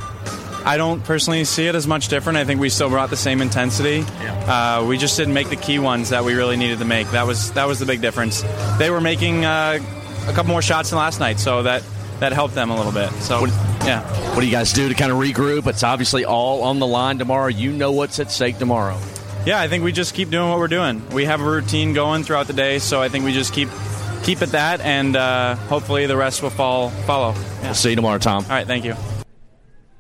I 0.65 0.77
don't 0.79 1.05
personally 1.05 1.45
see 1.45 1.67
it 1.67 1.75
as 1.75 1.87
much 1.87 2.09
different. 2.09 2.39
I 2.39 2.45
think 2.45 2.61
we 2.61 2.69
still 2.71 2.89
brought 2.89 3.11
the 3.11 3.17
same 3.17 3.41
intensity. 3.43 4.05
Uh, 4.47 4.85
we 4.89 4.97
just 4.99 5.17
didn't 5.17 5.35
make 5.35 5.49
the 5.51 5.57
key 5.57 5.79
ones 5.79 6.09
that 6.11 6.25
we 6.25 6.35
really 6.35 6.57
needed 6.57 6.79
to 6.81 6.85
make. 6.87 7.11
That 7.13 7.27
was 7.27 7.51
that 7.53 7.67
was 7.69 7.79
the 7.79 7.87
big 7.87 8.01
difference. 8.01 8.43
They 8.79 8.91
were 8.91 9.01
making 9.01 9.45
uh, 9.45 9.79
a 10.29 10.33
couple 10.33 10.51
more 10.53 10.63
shots 10.63 10.91
than 10.91 10.99
last 10.99 11.21
night, 11.21 11.39
so 11.41 11.63
that 11.63 11.83
that 12.21 12.33
helped 12.33 12.55
them 12.55 12.71
a 12.71 12.77
little 12.77 12.93
bit. 12.93 13.11
So 13.23 13.47
yeah. 13.85 14.03
What 14.35 14.41
do 14.41 14.47
you 14.47 14.53
guys 14.53 14.73
do 14.73 14.89
to 14.89 14.95
kind 14.95 15.11
of 15.11 15.19
regroup? 15.19 15.67
It's 15.67 15.83
obviously 15.83 16.25
all 16.25 16.63
on 16.63 16.79
the 16.79 16.87
line 16.87 17.19
tomorrow. 17.19 17.49
You 17.49 17.73
know 17.73 17.93
what's 17.93 18.21
at 18.21 18.31
stake 18.31 18.59
tomorrow. 18.59 18.99
Yeah, 19.47 19.59
I 19.59 19.69
think 19.69 19.85
we 19.85 19.93
just 19.93 20.15
keep 20.15 20.29
doing 20.29 20.51
what 20.51 20.59
we're 20.59 20.69
doing. 20.69 21.09
We 21.11 21.25
have 21.25 21.41
a 21.41 21.45
routine 21.45 21.95
going 21.95 22.25
throughout 22.25 22.47
the 22.47 22.53
day, 22.53 22.79
so 22.79 23.01
I 23.01 23.09
think 23.09 23.25
we 23.25 23.33
just 23.33 23.55
keep 23.55 23.71
keep 24.23 24.43
at 24.43 24.51
that, 24.51 24.81
and 24.83 25.17
uh, 25.17 25.57
hopefully 25.57 26.07
the 26.07 26.17
rest 26.17 26.43
will 26.43 26.51
fall 26.51 26.91
follow. 26.91 27.33
Yeah. 27.33 27.63
We'll 27.63 27.75
see 27.75 27.91
you 27.91 27.97
tomorrow, 27.97 28.19
Tom. 28.19 28.45
All 28.45 28.51
right, 28.51 28.67
thank 28.67 28.85
you. 28.85 28.95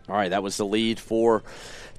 All 0.09 0.16
right, 0.16 0.28
that 0.28 0.42
was 0.42 0.59
the 0.59 0.66
lead 0.66 1.00
for 1.00 1.42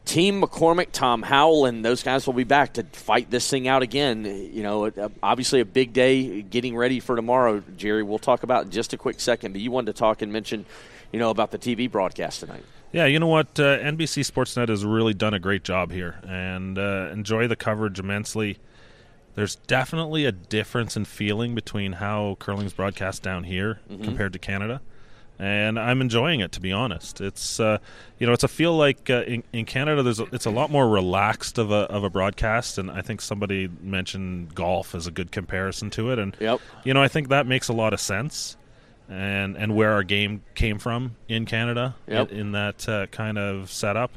Team 0.06 0.42
McCormick, 0.42 0.92
Tom 0.92 1.22
Howell, 1.22 1.66
and 1.66 1.86
those 1.86 2.04
guys 2.04 2.26
will 2.26 2.34
be 2.34 2.44
back 2.44 2.74
to 2.74 2.84
fight 2.84 3.30
this 3.30 3.50
thing 3.50 3.68
out 3.68 3.82
again. 3.82 4.26
You 4.26 4.64
know, 4.64 4.92
obviously 5.22 5.60
a 5.60 5.66
big 5.66 5.94
day 5.94 6.42
getting 6.42 6.76
ready 6.76 7.00
for 7.00 7.16
tomorrow, 7.16 7.64
Gerry. 7.78 8.04
We'll 8.04 8.20
talk 8.20 8.44
about 8.44 8.66
in 8.66 8.72
just 8.72 8.94
a 8.94 8.98
quick 8.98 9.20
second, 9.20 9.54
but 9.54 9.62
you 9.62 9.72
wanted 9.72 9.94
to 9.94 10.00
talk 10.00 10.22
and 10.22 10.34
mention, 10.34 10.66
you 11.12 11.20
know, 11.20 11.30
about 11.30 11.52
the 11.52 11.58
TV 11.58 11.90
broadcast 11.90 12.42
tonight. 12.42 12.64
Yeah, 12.92 13.06
you 13.06 13.20
know 13.20 13.28
what? 13.28 13.58
Uh, 13.58 13.80
NBC 13.80 14.30
Sportsnet 14.30 14.68
has 14.68 14.84
really 14.84 15.14
done 15.14 15.34
a 15.34 15.40
great 15.40 15.64
job 15.64 15.92
here, 15.92 16.20
and 16.28 16.78
uh, 16.78 17.10
enjoy 17.14 17.48
the 17.48 17.56
coverage 17.56 18.00
immensely. 18.00 18.58
There's 19.36 19.56
definitely 19.56 20.26
a 20.26 20.34
difference 20.34 20.98
in 20.98 21.06
feeling 21.06 21.56
between 21.56 21.94
how 21.94 22.36
curling's 22.40 22.74
broadcast 22.74 23.24
down 23.24 23.46
here 23.46 23.80
compared 24.04 24.34
to 24.34 24.40
Canada, 24.40 24.82
and 25.42 25.80
I'm 25.80 26.02
enjoying 26.02 26.40
it. 26.40 26.52
To 26.54 26.62
be 26.62 26.72
honest, 26.72 27.20
it's 27.20 27.60
uh, 27.60 27.80
you 28.20 28.28
know 28.28 28.34
it's 28.34 28.44
a 28.44 28.48
feel 28.48 28.78
like 28.78 29.10
uh, 29.10 29.24
in, 29.24 29.44
in 29.52 29.66
Canada 29.66 30.04
there's 30.04 30.20
a, 30.20 30.26
it's 30.32 30.46
a 30.46 30.52
lot 30.52 30.70
more 30.70 30.88
relaxed 30.88 31.58
of 31.58 31.72
a 31.72 31.88
of 31.90 32.04
a 32.04 32.10
broadcast, 32.10 32.78
and 32.78 32.92
I 32.92 33.02
think 33.02 33.22
somebody 33.22 33.68
mentioned 33.82 34.54
golf 34.54 34.94
as 34.94 35.08
a 35.08 35.12
good 35.12 35.32
comparison 35.32 35.90
to 35.92 36.12
it, 36.12 36.20
and 36.20 36.38
Yep. 36.40 36.62
you 36.84 36.94
know 36.94 37.02
I 37.02 37.08
think 37.08 37.30
that 37.30 37.48
makes 37.48 37.68
a 37.70 37.74
lot 37.74 37.92
of 37.94 38.00
sense 38.00 38.56
and 39.10 39.58
and 39.58 39.76
where 39.76 39.92
our 39.94 40.04
game 40.04 40.44
came 40.54 40.78
from 40.78 41.16
in 41.28 41.46
Canada 41.46 41.96
Yep. 42.08 42.32
in, 42.32 42.38
in 42.38 42.52
that 42.52 42.88
uh, 42.88 43.08
kind 43.08 43.38
of 43.40 43.72
setup. 43.72 44.12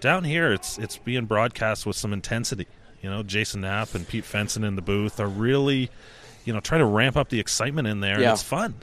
Down 0.00 0.24
here, 0.24 0.52
it's 0.52 0.78
it's 0.78 0.96
being 0.96 1.26
broadcast 1.26 1.84
with 1.84 1.96
some 1.96 2.12
intensity. 2.14 2.66
You 3.02 3.10
know, 3.10 3.22
Jason 3.22 3.60
Knapp 3.60 3.94
and 3.94 4.08
Pete 4.08 4.24
Fenson 4.24 4.64
in 4.66 4.74
the 4.74 4.82
booth 4.82 5.20
are 5.20 5.28
really, 5.28 5.90
you 6.44 6.52
know, 6.52 6.60
trying 6.60 6.80
to 6.80 6.86
ramp 6.86 7.16
up 7.16 7.28
the 7.28 7.40
excitement 7.40 7.86
in 7.86 8.00
there. 8.00 8.18
Yeah. 8.20 8.30
And 8.30 8.32
it's 8.32 8.42
fun. 8.42 8.74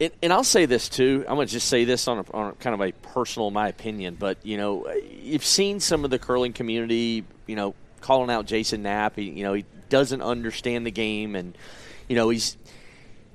And, 0.00 0.12
and 0.22 0.32
I'll 0.32 0.44
say 0.44 0.66
this 0.66 0.88
too. 0.88 1.24
I'm 1.28 1.36
going 1.36 1.46
to 1.46 1.52
just 1.52 1.68
say 1.68 1.84
this 1.84 2.06
on, 2.08 2.18
a, 2.18 2.24
on 2.32 2.50
a 2.50 2.52
kind 2.54 2.74
of 2.74 2.80
a 2.80 2.92
personal, 2.92 3.50
my 3.50 3.68
opinion. 3.68 4.16
But 4.18 4.44
you 4.44 4.56
know, 4.56 4.90
you've 4.92 5.44
seen 5.44 5.80
some 5.80 6.04
of 6.04 6.10
the 6.10 6.18
curling 6.18 6.52
community, 6.52 7.24
you 7.46 7.56
know, 7.56 7.74
calling 8.00 8.30
out 8.30 8.46
Jason 8.46 8.82
Knapp. 8.82 9.16
He, 9.16 9.30
you 9.30 9.44
know, 9.44 9.54
he 9.54 9.64
doesn't 9.88 10.22
understand 10.22 10.86
the 10.86 10.90
game, 10.90 11.34
and 11.34 11.56
you 12.08 12.16
know, 12.16 12.28
he's 12.28 12.56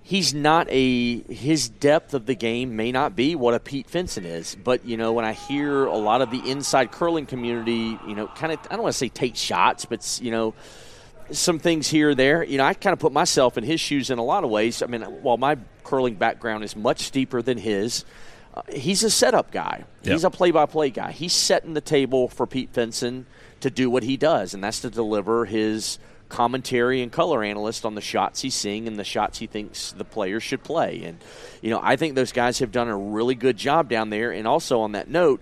he's 0.03 0.33
not 0.33 0.67
a 0.69 1.21
his 1.33 1.69
depth 1.69 2.13
of 2.13 2.25
the 2.25 2.35
game 2.35 2.75
may 2.75 2.91
not 2.91 3.15
be 3.15 3.35
what 3.35 3.53
a 3.53 3.59
Pete 3.59 3.89
Fenson 3.89 4.25
is. 4.25 4.55
But 4.55 4.85
you 4.85 4.97
know, 4.97 5.13
when 5.13 5.25
I 5.25 5.33
hear 5.33 5.85
a 5.85 5.97
lot 5.97 6.21
of 6.21 6.29
the 6.29 6.49
inside 6.49 6.91
curling 6.91 7.25
community, 7.25 7.97
you 8.07 8.15
know, 8.15 8.27
kind 8.27 8.53
of 8.53 8.59
I 8.69 8.75
don't 8.75 8.83
want 8.83 8.93
to 8.93 8.97
say 8.99 9.09
take 9.09 9.35
shots, 9.35 9.85
but 9.85 10.19
you 10.21 10.29
know 10.29 10.53
some 11.31 11.59
things 11.59 11.87
here 11.87 12.09
or 12.09 12.15
there. 12.15 12.43
You 12.43 12.57
know, 12.57 12.65
I 12.65 12.73
kind 12.73 12.93
of 12.93 12.99
put 12.99 13.11
myself 13.11 13.57
in 13.57 13.63
his 13.63 13.79
shoes 13.79 14.09
in 14.09 14.19
a 14.19 14.23
lot 14.23 14.43
of 14.43 14.49
ways. 14.49 14.81
I 14.81 14.87
mean, 14.87 15.01
while 15.01 15.37
my 15.37 15.57
curling 15.83 16.15
background 16.15 16.63
is 16.63 16.75
much 16.75 17.01
steeper 17.01 17.41
than 17.41 17.57
his, 17.57 18.05
uh, 18.53 18.61
he's 18.69 19.03
a 19.03 19.09
setup 19.09 19.51
guy. 19.51 19.85
Yep. 20.03 20.13
He's 20.13 20.23
a 20.23 20.29
play-by-play 20.29 20.89
guy. 20.89 21.11
He's 21.11 21.33
setting 21.33 21.73
the 21.73 21.81
table 21.81 22.27
for 22.27 22.45
Pete 22.45 22.73
Fenson 22.73 23.25
to 23.61 23.69
do 23.69 23.89
what 23.89 24.03
he 24.03 24.17
does, 24.17 24.53
and 24.53 24.63
that's 24.63 24.81
to 24.81 24.89
deliver 24.89 25.45
his 25.45 25.99
commentary 26.29 27.01
and 27.01 27.11
color 27.11 27.43
analyst 27.43 27.85
on 27.85 27.93
the 27.93 28.01
shots 28.01 28.41
he's 28.41 28.55
seeing 28.55 28.87
and 28.87 28.97
the 28.97 29.03
shots 29.03 29.39
he 29.39 29.47
thinks 29.47 29.91
the 29.91 30.05
players 30.05 30.41
should 30.41 30.63
play. 30.63 31.03
And 31.03 31.17
you 31.61 31.69
know, 31.69 31.79
I 31.83 31.97
think 31.97 32.15
those 32.15 32.31
guys 32.31 32.59
have 32.59 32.71
done 32.71 32.87
a 32.87 32.97
really 32.97 33.35
good 33.35 33.57
job 33.57 33.89
down 33.89 34.09
there. 34.09 34.31
And 34.31 34.47
also 34.47 34.79
on 34.79 34.93
that 34.93 35.09
note, 35.09 35.41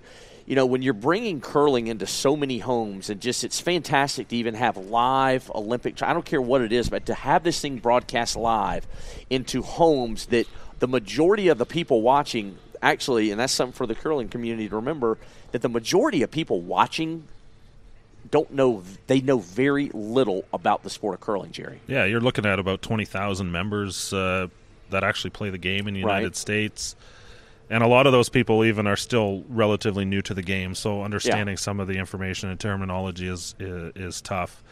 you 0.50 0.56
know, 0.56 0.66
when 0.66 0.82
you're 0.82 0.96
bringing 0.96 1.42
curling 1.42 1.86
into 1.86 2.08
so 2.08 2.36
many 2.36 2.58
homes 2.58 3.12
and 3.12 3.22
just 3.22 3.44
it's 3.44 3.62
fantastic 3.62 4.30
to 4.30 4.36
even 4.36 4.56
have 4.56 4.78
live 4.78 5.52
Olympic, 5.54 6.02
I 6.02 6.12
don't 6.12 6.26
care 6.26 6.42
what 6.42 6.62
it 6.62 6.74
is, 6.74 6.90
but 6.90 7.06
to 7.06 7.14
have 7.14 7.44
this 7.44 7.62
thing 7.62 7.78
broadcast 7.78 8.36
live 8.36 8.88
into 9.30 9.62
homes 9.62 10.26
that 10.28 10.48
the 10.80 10.88
majority 10.88 11.50
of 11.50 11.60
the 11.60 11.68
people 11.68 12.02
watching 12.02 12.58
actually, 12.82 13.30
and 13.30 13.40
that's 13.40 13.54
something 13.54 13.74
for 13.74 13.86
the 13.86 13.94
curling 13.94 14.28
community 14.28 14.68
to 14.70 14.78
remember, 14.78 15.20
that 15.52 15.62
the 15.62 15.70
majority 15.70 16.24
of 16.24 16.32
people 16.32 16.60
watching 16.62 17.28
don't 18.32 18.52
know, 18.52 18.84
they 19.06 19.22
know 19.22 19.38
very 19.38 19.92
little 19.94 20.46
about 20.52 20.82
the 20.82 20.90
sport 20.90 21.14
of 21.14 21.22
curling, 21.22 21.52
Gerry. 21.52 21.80
Yeah, 21.86 22.06
you're 22.06 22.22
looking 22.22 22.48
at 22.48 22.58
about 22.58 22.82
twenty 22.82 23.06
thousand 23.06 23.52
members 23.52 24.12
uh, 24.14 24.48
that 24.90 25.04
actually 25.04 25.30
play 25.30 25.52
the 25.52 25.60
game 25.60 25.88
in 25.88 25.94
the 25.94 26.00
United 26.00 26.24
Right. 26.26 26.36
States, 26.36 26.96
and 27.70 27.84
a 27.84 27.88
lot 27.88 28.08
of 28.08 28.12
those 28.12 28.30
people 28.30 28.66
even 28.66 28.88
are 28.88 28.96
still 28.96 29.44
relatively 29.48 30.06
new 30.06 30.22
to 30.24 30.34
the 30.34 30.42
game. 30.42 30.74
So 30.76 31.04
understanding 31.04 31.56
some 31.58 31.80
of 31.80 31.88
the 31.88 31.98
information 31.98 32.50
and 32.50 32.60
terminology 32.60 33.28
is 33.28 33.56
is, 33.60 33.92
is 33.96 34.22
tough. 34.22 34.64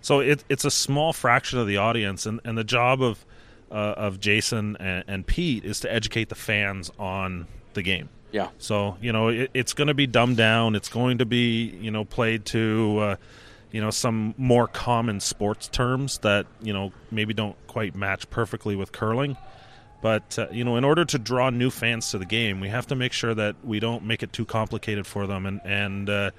So 0.00 0.20
it, 0.20 0.44
it's 0.48 0.64
a 0.64 0.70
small 0.70 1.12
fraction 1.12 1.58
of 1.58 1.66
the 1.66 1.76
audience, 1.76 2.24
and, 2.24 2.40
and 2.44 2.56
the 2.56 2.64
job 2.64 3.02
of 3.02 3.24
uh, 3.70 3.94
of 3.96 4.20
Jason 4.20 4.76
and, 4.78 5.04
and 5.06 5.26
Pete 5.26 5.64
is 5.64 5.80
to 5.80 5.92
educate 5.92 6.28
the 6.28 6.34
fans 6.34 6.90
on 6.98 7.46
the 7.74 7.82
game. 7.82 8.08
Yeah. 8.32 8.48
So 8.58 8.96
you 9.00 9.12
know 9.12 9.28
it, 9.28 9.50
it's 9.54 9.72
going 9.72 9.88
to 9.88 9.94
be 9.94 10.06
dumbed 10.06 10.36
down. 10.36 10.74
It's 10.74 10.88
going 10.88 11.18
to 11.18 11.26
be 11.26 11.76
you 11.80 11.90
know 11.90 12.04
played 12.04 12.44
to 12.46 12.98
uh, 13.00 13.16
you 13.72 13.80
know 13.80 13.90
some 13.90 14.34
more 14.36 14.66
common 14.66 15.20
sports 15.20 15.68
terms 15.68 16.18
that 16.18 16.46
you 16.62 16.72
know 16.72 16.92
maybe 17.10 17.34
don't 17.34 17.56
quite 17.66 17.94
match 17.94 18.28
perfectly 18.30 18.76
with 18.76 18.92
curling. 18.92 19.36
But 20.00 20.38
uh, 20.38 20.46
you 20.50 20.64
know, 20.64 20.76
in 20.76 20.84
order 20.84 21.04
to 21.04 21.18
draw 21.18 21.50
new 21.50 21.70
fans 21.70 22.10
to 22.12 22.18
the 22.18 22.26
game, 22.26 22.60
we 22.60 22.68
have 22.68 22.86
to 22.88 22.94
make 22.94 23.12
sure 23.12 23.34
that 23.34 23.56
we 23.64 23.80
don't 23.80 24.04
make 24.04 24.22
it 24.22 24.32
too 24.32 24.44
complicated 24.44 25.06
for 25.06 25.26
them, 25.26 25.44
and 25.44 25.60
and 25.64 26.08
uh, 26.08 26.30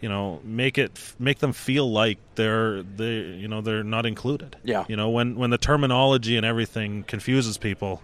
you 0.00 0.08
know 0.08 0.40
make 0.44 0.76
it 0.76 1.14
make 1.18 1.38
them 1.38 1.52
feel 1.52 1.90
like 1.90 2.18
they're 2.34 2.82
they 2.82 3.14
you 3.14 3.48
know 3.48 3.62
they're 3.62 3.84
not 3.84 4.04
included. 4.04 4.56
Yeah. 4.62 4.84
You 4.88 4.96
know, 4.96 5.08
when 5.08 5.36
when 5.36 5.50
the 5.50 5.58
terminology 5.58 6.36
and 6.36 6.44
everything 6.44 7.02
confuses 7.04 7.56
people, 7.56 8.02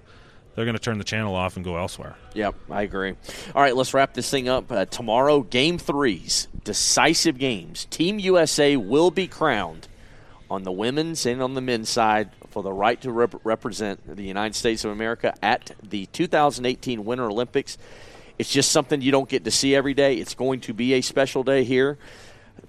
they're 0.54 0.64
going 0.64 0.76
to 0.76 0.82
turn 0.82 0.98
the 0.98 1.04
channel 1.04 1.34
off 1.34 1.56
and 1.56 1.64
go 1.64 1.76
elsewhere. 1.76 2.16
Yep, 2.34 2.54
I 2.70 2.82
agree. 2.82 3.14
All 3.54 3.62
right, 3.62 3.76
let's 3.76 3.92
wrap 3.92 4.14
this 4.14 4.30
thing 4.30 4.48
up. 4.48 4.72
Uh, 4.72 4.86
tomorrow, 4.86 5.42
game 5.42 5.76
threes, 5.76 6.48
decisive 6.64 7.38
games. 7.38 7.86
Team 7.86 8.18
USA 8.18 8.76
will 8.76 9.10
be 9.10 9.26
crowned 9.26 9.88
on 10.50 10.62
the 10.62 10.72
women's 10.72 11.26
and 11.26 11.42
on 11.42 11.54
the 11.54 11.60
men's 11.60 11.88
side 11.88 12.30
for 12.54 12.62
the 12.62 12.72
right 12.72 13.00
to 13.02 13.10
rep- 13.10 13.34
represent 13.42 14.16
the 14.16 14.22
United 14.22 14.54
States 14.54 14.84
of 14.84 14.92
America 14.92 15.34
at 15.42 15.72
the 15.82 16.06
2018 16.06 17.04
Winter 17.04 17.24
Olympics. 17.24 17.76
It's 18.38 18.48
just 18.50 18.70
something 18.70 19.02
you 19.02 19.10
don't 19.10 19.28
get 19.28 19.42
to 19.44 19.50
see 19.50 19.74
every 19.74 19.92
day. 19.92 20.14
It's 20.14 20.34
going 20.34 20.60
to 20.60 20.72
be 20.72 20.94
a 20.94 21.00
special 21.00 21.42
day 21.42 21.64
here. 21.64 21.98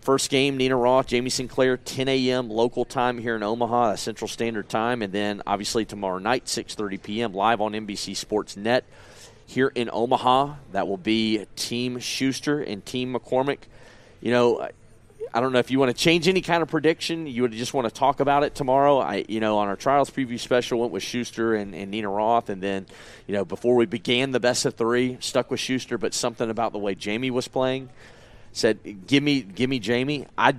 First 0.02 0.32
game, 0.32 0.58
Nina 0.58 0.76
Roth, 0.76 1.06
Jamie 1.06 1.30
Sinclair, 1.30 1.78
10 1.78 2.08
a.m. 2.08 2.50
local 2.50 2.84
time 2.84 3.20
here 3.20 3.36
in 3.36 3.44
Omaha, 3.44 3.96
Central 3.96 4.28
Standard 4.28 4.70
Time, 4.70 5.04
and 5.04 5.14
then 5.14 5.44
obviously 5.46 5.86
tomorrow 5.86 6.18
night, 6.18 6.46
6:30 6.46 7.04
p.m. 7.04 7.34
live 7.34 7.62
on 7.62 7.74
NBC 7.74 8.16
Sports 8.16 8.58
Net 8.58 8.86
here 9.46 9.72
in 9.76 9.88
Omaha. 9.94 10.56
That 10.72 10.88
will 10.88 10.98
be 10.98 11.46
Team 11.56 12.00
Shuster 12.00 12.60
and 12.60 12.84
Team 12.84 13.14
McCormick. 13.14 13.60
You 14.20 14.32
know, 14.32 14.68
I- 15.36 15.42
don't 15.42 15.52
know 15.52 15.60
if 15.60 15.70
you 15.70 15.80
want 15.80 15.96
to 15.96 16.02
change 16.02 16.28
any 16.28 16.42
kind 16.42 16.64
of 16.64 16.70
prediction. 16.70 17.28
You 17.28 17.44
would 17.44 17.52
just 17.52 17.74
want 17.74 17.88
to 17.88 17.94
talk 17.94 18.20
about 18.20 18.44
it 18.44 18.56
tomorrow. 18.56 19.00
I, 19.00 19.26
you 19.28 19.40
know, 19.40 19.58
on 19.58 19.68
our 19.68 19.76
trials 19.76 20.10
preview 20.10 20.40
special, 20.40 20.80
went 20.80 20.92
with 20.92 21.04
Shuster 21.04 21.56
and, 21.56 21.76
and 21.76 21.92
Nina 21.92 22.10
Roth, 22.10 22.50
and 22.50 22.62
then, 22.62 22.88
you 23.28 23.34
know, 23.34 23.46
before 23.46 23.76
we 23.76 23.86
began 23.86 24.32
the 24.32 24.40
best 24.40 24.66
of 24.66 24.76
three, 24.76 25.18
stuck 25.20 25.52
with 25.52 25.60
Shuster. 25.60 25.98
But 25.98 26.14
something 26.14 26.50
about 26.50 26.72
the 26.72 26.80
way 26.80 26.96
Jamie 26.96 27.32
was 27.32 27.48
playing 27.48 27.90
said, 28.54 29.06
"Give 29.08 29.22
me, 29.22 29.42
give 29.42 29.70
me 29.70 29.80
Jamie." 29.80 30.26
I, 30.38 30.56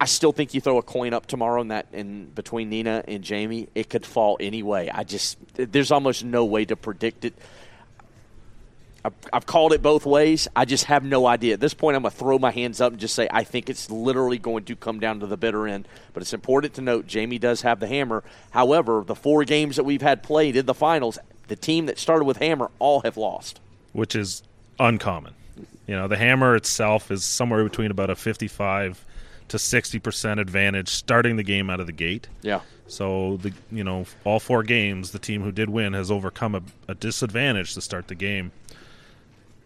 I 0.00 0.06
still 0.06 0.32
think 0.32 0.54
you 0.54 0.62
throw 0.62 0.78
a 0.78 0.82
coin 0.82 1.12
up 1.12 1.26
tomorrow 1.26 1.60
in 1.60 1.68
that 1.68 1.86
in 1.92 2.24
between 2.26 2.70
Nina 2.70 3.04
and 3.06 3.22
Jamie, 3.22 3.68
it 3.74 3.90
could 3.90 4.06
fall 4.06 4.38
anyway. 4.40 4.90
I 4.92 5.04
just 5.04 5.36
there's 5.54 5.90
almost 5.90 6.24
no 6.24 6.46
way 6.46 6.64
to 6.64 6.74
predict 6.74 7.26
it. 7.26 7.34
I've, 9.04 9.14
I've 9.32 9.46
called 9.46 9.72
it 9.72 9.82
both 9.82 10.04
ways. 10.04 10.48
I 10.54 10.64
just 10.64 10.84
have 10.84 11.04
no 11.04 11.26
idea. 11.26 11.54
At 11.54 11.60
this 11.60 11.74
point, 11.74 11.96
I'm 11.96 12.02
going 12.02 12.12
to 12.12 12.16
throw 12.16 12.38
my 12.38 12.50
hands 12.50 12.80
up 12.80 12.92
and 12.92 13.00
just 13.00 13.14
say 13.14 13.28
I 13.30 13.44
think 13.44 13.70
it's 13.70 13.90
literally 13.90 14.38
going 14.38 14.64
to 14.64 14.76
come 14.76 15.00
down 15.00 15.20
to 15.20 15.26
the 15.26 15.36
bitter 15.36 15.66
end. 15.66 15.88
But 16.12 16.22
it's 16.22 16.34
important 16.34 16.74
to 16.74 16.82
note 16.82 17.06
Jamie 17.06 17.38
does 17.38 17.62
have 17.62 17.80
the 17.80 17.86
hammer. 17.86 18.22
However, 18.50 19.02
the 19.06 19.14
four 19.14 19.44
games 19.44 19.76
that 19.76 19.84
we've 19.84 20.02
had 20.02 20.22
played 20.22 20.56
in 20.56 20.66
the 20.66 20.74
finals, 20.74 21.18
The 21.48 21.56
team 21.56 21.86
that 21.86 21.98
started 21.98 22.24
with 22.24 22.36
Hammer 22.36 22.70
all 22.78 23.00
have 23.00 23.16
lost, 23.16 23.60
which 23.92 24.14
is 24.14 24.42
uncommon. 24.78 25.34
You 25.86 25.96
know, 25.96 26.06
the 26.06 26.16
Hammer 26.16 26.54
itself 26.54 27.10
is 27.10 27.24
somewhere 27.24 27.64
between 27.64 27.90
about 27.90 28.10
a 28.10 28.14
55 28.14 29.04
to 29.48 29.56
60% 29.56 30.40
advantage 30.40 30.88
starting 30.88 31.34
the 31.36 31.42
game 31.42 31.68
out 31.68 31.80
of 31.80 31.86
the 31.86 31.92
gate. 31.92 32.28
Yeah. 32.42 32.60
So 32.86 33.38
the 33.38 33.52
you 33.70 33.84
know 33.84 34.06
all 34.24 34.40
four 34.40 34.62
games, 34.62 35.12
the 35.12 35.18
team 35.18 35.42
who 35.42 35.52
did 35.52 35.68
win 35.68 35.92
has 35.92 36.10
overcome 36.10 36.54
a, 36.54 36.62
a 36.88 36.94
disadvantage 36.94 37.74
to 37.74 37.80
start 37.80 38.08
the 38.08 38.14
game. 38.14 38.52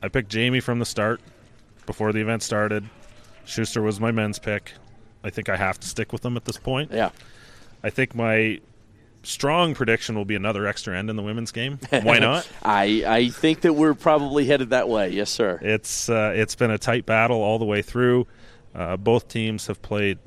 I 0.05 0.09
picked 0.09 0.29
Jamie 0.29 0.61
from 0.61 0.81
the 0.81 0.85
start 0.85 1.23
before 1.87 2.12
the 2.12 2.21
event 2.21 2.43
started. 2.43 2.85
Shuster 3.47 3.81
was 3.81 3.99
my 3.99 4.12
men's 4.12 4.38
pick. 4.38 4.75
I 5.23 5.31
think 5.31 5.49
I 5.49 5.57
have 5.57 5.81
to 5.81 5.88
stick 5.88 6.12
with 6.12 6.21
them 6.21 6.37
at 6.37 6.45
this 6.45 6.59
point. 6.59 6.93
Yeah. 6.93 7.09
I 7.83 7.88
think 7.88 8.14
my 8.14 8.61
strong 9.23 9.75
prediction 9.75 10.14
will 10.14 10.27
be 10.27 10.35
another 10.35 10.67
extra 10.67 10.95
end 10.95 11.09
in 11.09 11.17
the 11.17 11.23
women's 11.23 11.53
game. 11.53 11.79
Why 11.88 12.19
not? 12.21 12.47
I 12.62 13.03
I 13.07 13.29
think 13.31 13.62
that 13.62 13.73
we're 13.73 13.95
probably 13.95 14.45
headed 14.45 14.71
that 14.71 14.90
way. 14.90 15.09
Yes, 15.09 15.31
sir. 15.31 15.59
It's 15.62 16.11
uh, 16.11 16.35
it's 16.37 16.55
been 16.55 16.71
a 16.71 16.77
tight 16.79 17.07
battle 17.07 17.40
all 17.40 17.59
the 17.59 17.64
way 17.64 17.81
through. 17.81 18.27
Uh, 18.75 18.99
both 18.99 19.27
teams 19.27 19.69
have 19.69 19.81
played 19.81 20.19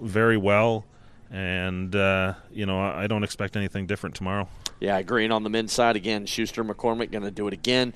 very 0.00 0.38
well, 0.38 0.86
and 1.30 1.94
uh, 1.94 2.34
you 2.50 2.66
know 2.66 2.80
I 2.80 3.06
don't 3.06 3.22
expect 3.22 3.56
anything 3.56 3.86
different 3.86 4.16
tomorrow. 4.16 4.48
Yeah, 4.80 4.98
agreeing 4.98 5.30
on 5.30 5.44
the 5.44 5.50
men's 5.50 5.72
side 5.72 5.94
again. 5.94 6.26
Shuster 6.26 6.64
McCormick 6.64 7.12
going 7.12 7.22
to 7.22 7.30
do 7.30 7.46
it 7.46 7.52
again. 7.52 7.94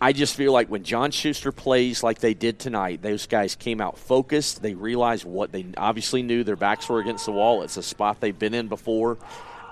I 0.00 0.12
just 0.12 0.34
feel 0.34 0.52
like 0.52 0.68
when 0.68 0.82
John 0.82 1.10
Shuster 1.10 1.52
plays 1.52 2.02
like 2.02 2.18
they 2.18 2.34
did 2.34 2.58
tonight, 2.58 3.00
those 3.00 3.26
guys 3.26 3.54
came 3.54 3.80
out 3.80 3.98
focused. 3.98 4.60
They 4.60 4.74
realized 4.74 5.24
what 5.24 5.52
they 5.52 5.64
obviously 5.76 6.22
knew 6.22 6.44
their 6.44 6.56
backs 6.56 6.88
were 6.88 7.00
against 7.00 7.26
the 7.26 7.32
wall. 7.32 7.62
It's 7.62 7.76
a 7.76 7.82
spot 7.82 8.20
they've 8.20 8.38
been 8.38 8.54
in 8.54 8.68
before. 8.68 9.18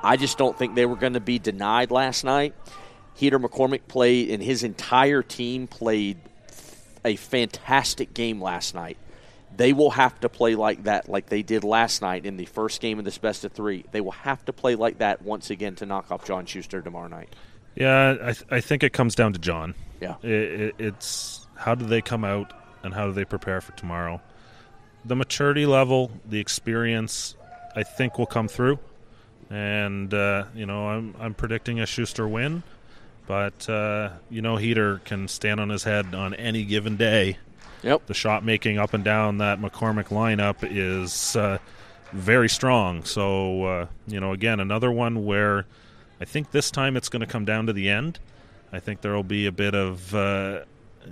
I 0.02 0.16
just 0.16 0.38
don't 0.38 0.56
think 0.58 0.74
they 0.74 0.86
were 0.86 0.96
going 0.96 1.12
to 1.12 1.20
be 1.20 1.38
denied 1.38 1.90
last 1.90 2.24
night. 2.24 2.54
Heater 3.14 3.38
McCormick 3.38 3.82
played, 3.88 4.30
and 4.30 4.42
his 4.42 4.64
entire 4.64 5.22
team 5.22 5.66
played 5.66 6.18
a 7.04 7.16
fantastic 7.16 8.14
game 8.14 8.40
last 8.40 8.74
night. 8.74 8.96
They 9.54 9.72
will 9.72 9.90
have 9.90 10.18
to 10.20 10.28
play 10.28 10.54
like 10.54 10.84
that, 10.84 11.08
like 11.08 11.26
they 11.26 11.42
did 11.42 11.62
last 11.62 12.00
night 12.00 12.24
in 12.24 12.38
the 12.38 12.46
first 12.46 12.80
game 12.80 12.98
of 12.98 13.04
this 13.04 13.18
best 13.18 13.44
of 13.44 13.52
three. 13.52 13.84
They 13.92 14.00
will 14.00 14.12
have 14.12 14.42
to 14.46 14.52
play 14.52 14.76
like 14.76 14.98
that 14.98 15.22
once 15.22 15.50
again 15.50 15.74
to 15.76 15.86
knock 15.86 16.10
off 16.10 16.24
John 16.24 16.46
Shuster 16.46 16.80
tomorrow 16.80 17.08
night. 17.08 17.34
Yeah, 17.74 18.16
I, 18.22 18.32
th- 18.32 18.46
I 18.50 18.60
think 18.60 18.82
it 18.82 18.92
comes 18.92 19.14
down 19.14 19.34
to 19.34 19.38
John. 19.38 19.74
Yeah, 20.02 20.16
it, 20.22 20.60
it, 20.60 20.74
it's 20.78 21.46
how 21.54 21.76
do 21.76 21.86
they 21.86 22.02
come 22.02 22.24
out 22.24 22.52
and 22.82 22.92
how 22.92 23.06
do 23.06 23.12
they 23.12 23.24
prepare 23.24 23.60
for 23.60 23.70
tomorrow. 23.72 24.20
The 25.04 25.14
maturity 25.14 25.64
level, 25.64 26.10
the 26.28 26.40
experience, 26.40 27.36
I 27.76 27.84
think 27.84 28.18
will 28.18 28.26
come 28.26 28.48
through, 28.48 28.80
and 29.48 30.12
uh, 30.12 30.46
you 30.54 30.66
know 30.66 30.88
I'm 30.88 31.14
I'm 31.20 31.34
predicting 31.34 31.78
a 31.78 31.86
Shuster 31.86 32.26
win, 32.26 32.64
but 33.28 33.68
uh, 33.68 34.10
you 34.28 34.42
know 34.42 34.56
Heater 34.56 35.00
can 35.04 35.28
stand 35.28 35.60
on 35.60 35.68
his 35.68 35.84
head 35.84 36.14
on 36.14 36.34
any 36.34 36.64
given 36.64 36.96
day. 36.96 37.38
Yep, 37.82 38.06
the 38.06 38.14
shot 38.14 38.44
making 38.44 38.78
up 38.78 38.94
and 38.94 39.04
down 39.04 39.38
that 39.38 39.60
McCormick 39.60 40.08
lineup 40.08 40.56
is 40.62 41.36
uh, 41.36 41.58
very 42.12 42.48
strong. 42.48 43.04
So 43.04 43.64
uh, 43.64 43.86
you 44.08 44.18
know 44.18 44.32
again 44.32 44.58
another 44.58 44.90
one 44.90 45.24
where 45.24 45.66
I 46.20 46.24
think 46.24 46.50
this 46.50 46.72
time 46.72 46.96
it's 46.96 47.08
going 47.08 47.20
to 47.20 47.26
come 47.26 47.44
down 47.44 47.66
to 47.66 47.72
the 47.72 47.88
end. 47.88 48.18
I 48.72 48.80
think 48.80 49.02
there 49.02 49.14
will 49.14 49.22
be 49.22 49.46
a 49.46 49.52
bit 49.52 49.74
of 49.74 50.14
uh, 50.14 50.60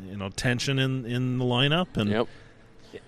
you 0.08 0.16
know 0.16 0.30
tension 0.30 0.78
in 0.78 1.04
in 1.04 1.38
the 1.38 1.44
lineup, 1.44 1.96
and 1.96 2.10
yep. 2.10 2.28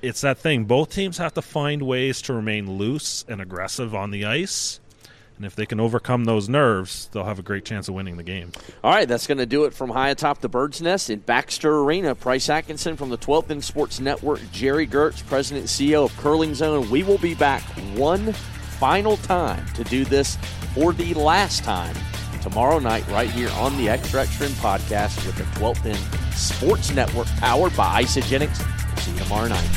it's 0.02 0.20
that 0.20 0.38
thing. 0.38 0.64
Both 0.64 0.90
teams 0.90 1.18
have 1.18 1.34
to 1.34 1.42
find 1.42 1.82
ways 1.82 2.20
to 2.22 2.34
remain 2.34 2.76
loose 2.76 3.24
and 3.28 3.40
aggressive 3.40 3.94
on 3.94 4.10
the 4.10 4.24
ice. 4.24 4.80
And 5.38 5.46
if 5.46 5.56
they 5.56 5.66
can 5.66 5.80
overcome 5.80 6.24
those 6.24 6.48
nerves, 6.48 7.08
they'll 7.10 7.24
have 7.24 7.38
a 7.38 7.42
great 7.42 7.64
chance 7.64 7.88
of 7.88 7.94
winning 7.94 8.16
the 8.16 8.22
game. 8.22 8.52
All 8.84 8.92
right, 8.92 9.08
that's 9.08 9.26
going 9.26 9.38
to 9.38 9.46
do 9.46 9.64
it 9.64 9.74
from 9.74 9.90
high 9.90 10.10
atop 10.10 10.40
the 10.40 10.48
Bird's 10.48 10.80
Nest 10.80 11.10
in 11.10 11.20
Baxter 11.20 11.80
Arena. 11.80 12.14
Price 12.14 12.48
Atkinson 12.48 12.96
from 12.96 13.08
the 13.08 13.18
12th 13.18 13.50
End 13.50 13.64
Sports 13.64 13.98
Network, 13.98 14.40
Gerry 14.52 14.86
Geurts, 14.86 15.26
President 15.26 15.62
and 15.62 15.68
CEO 15.68 16.04
of 16.04 16.12
CurlingZone. 16.12 16.90
We 16.90 17.02
will 17.02 17.18
be 17.18 17.34
back 17.34 17.62
one 17.96 18.34
final 18.34 19.16
time 19.16 19.66
to 19.74 19.82
do 19.84 20.04
this 20.04 20.36
for 20.74 20.92
the 20.92 21.14
last 21.14 21.64
time 21.64 21.96
tomorrow 22.42 22.78
night 22.78 23.06
right 23.08 23.30
here 23.30 23.50
on 23.52 23.76
the 23.76 23.88
Extra 23.88 24.22
Extra 24.22 24.46
End 24.46 24.54
podcast 24.56 25.24
with 25.26 25.36
the 25.36 25.44
12th 25.58 25.86
End 25.86 26.34
Sports 26.34 26.92
Network 26.94 27.26
powered 27.36 27.76
by 27.76 28.02
Isagenix. 28.02 28.56
See 29.00 29.12
you 29.12 29.18
tomorrow 29.18 29.48
night. 29.48 29.68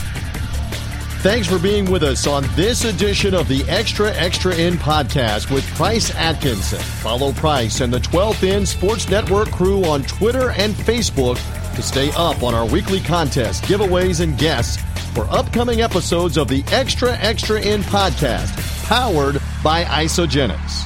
Thanks 1.25 1.47
for 1.47 1.57
being 1.57 1.89
with 1.89 2.03
us 2.03 2.27
on 2.27 2.43
this 2.55 2.83
edition 2.85 3.33
of 3.33 3.47
the 3.47 3.63
Extra 3.63 4.13
Extra 4.13 4.55
End 4.55 4.77
podcast 4.77 5.51
with 5.51 5.65
Price 5.73 6.13
Atkinson. 6.13 6.77
Follow 6.77 7.31
Price 7.31 7.81
and 7.81 7.91
the 7.91 7.99
12th 7.99 8.47
End 8.47 8.67
Sports 8.67 9.09
Network 9.09 9.49
crew 9.49 9.83
on 9.85 10.03
Twitter 10.03 10.51
and 10.51 10.75
Facebook 10.75 11.37
to 11.75 11.81
stay 11.81 12.11
up 12.15 12.43
on 12.43 12.53
our 12.53 12.67
weekly 12.67 12.99
contests, 12.99 13.61
giveaways, 13.61 14.21
and 14.21 14.37
guests 14.37 14.81
for 15.13 15.23
upcoming 15.31 15.81
episodes 15.81 16.37
of 16.37 16.47
the 16.47 16.63
Extra 16.71 17.13
Extra 17.17 17.59
End 17.59 17.83
podcast, 17.85 18.53
powered 18.87 19.41
by 19.63 19.83
Isagenix. 19.85 20.85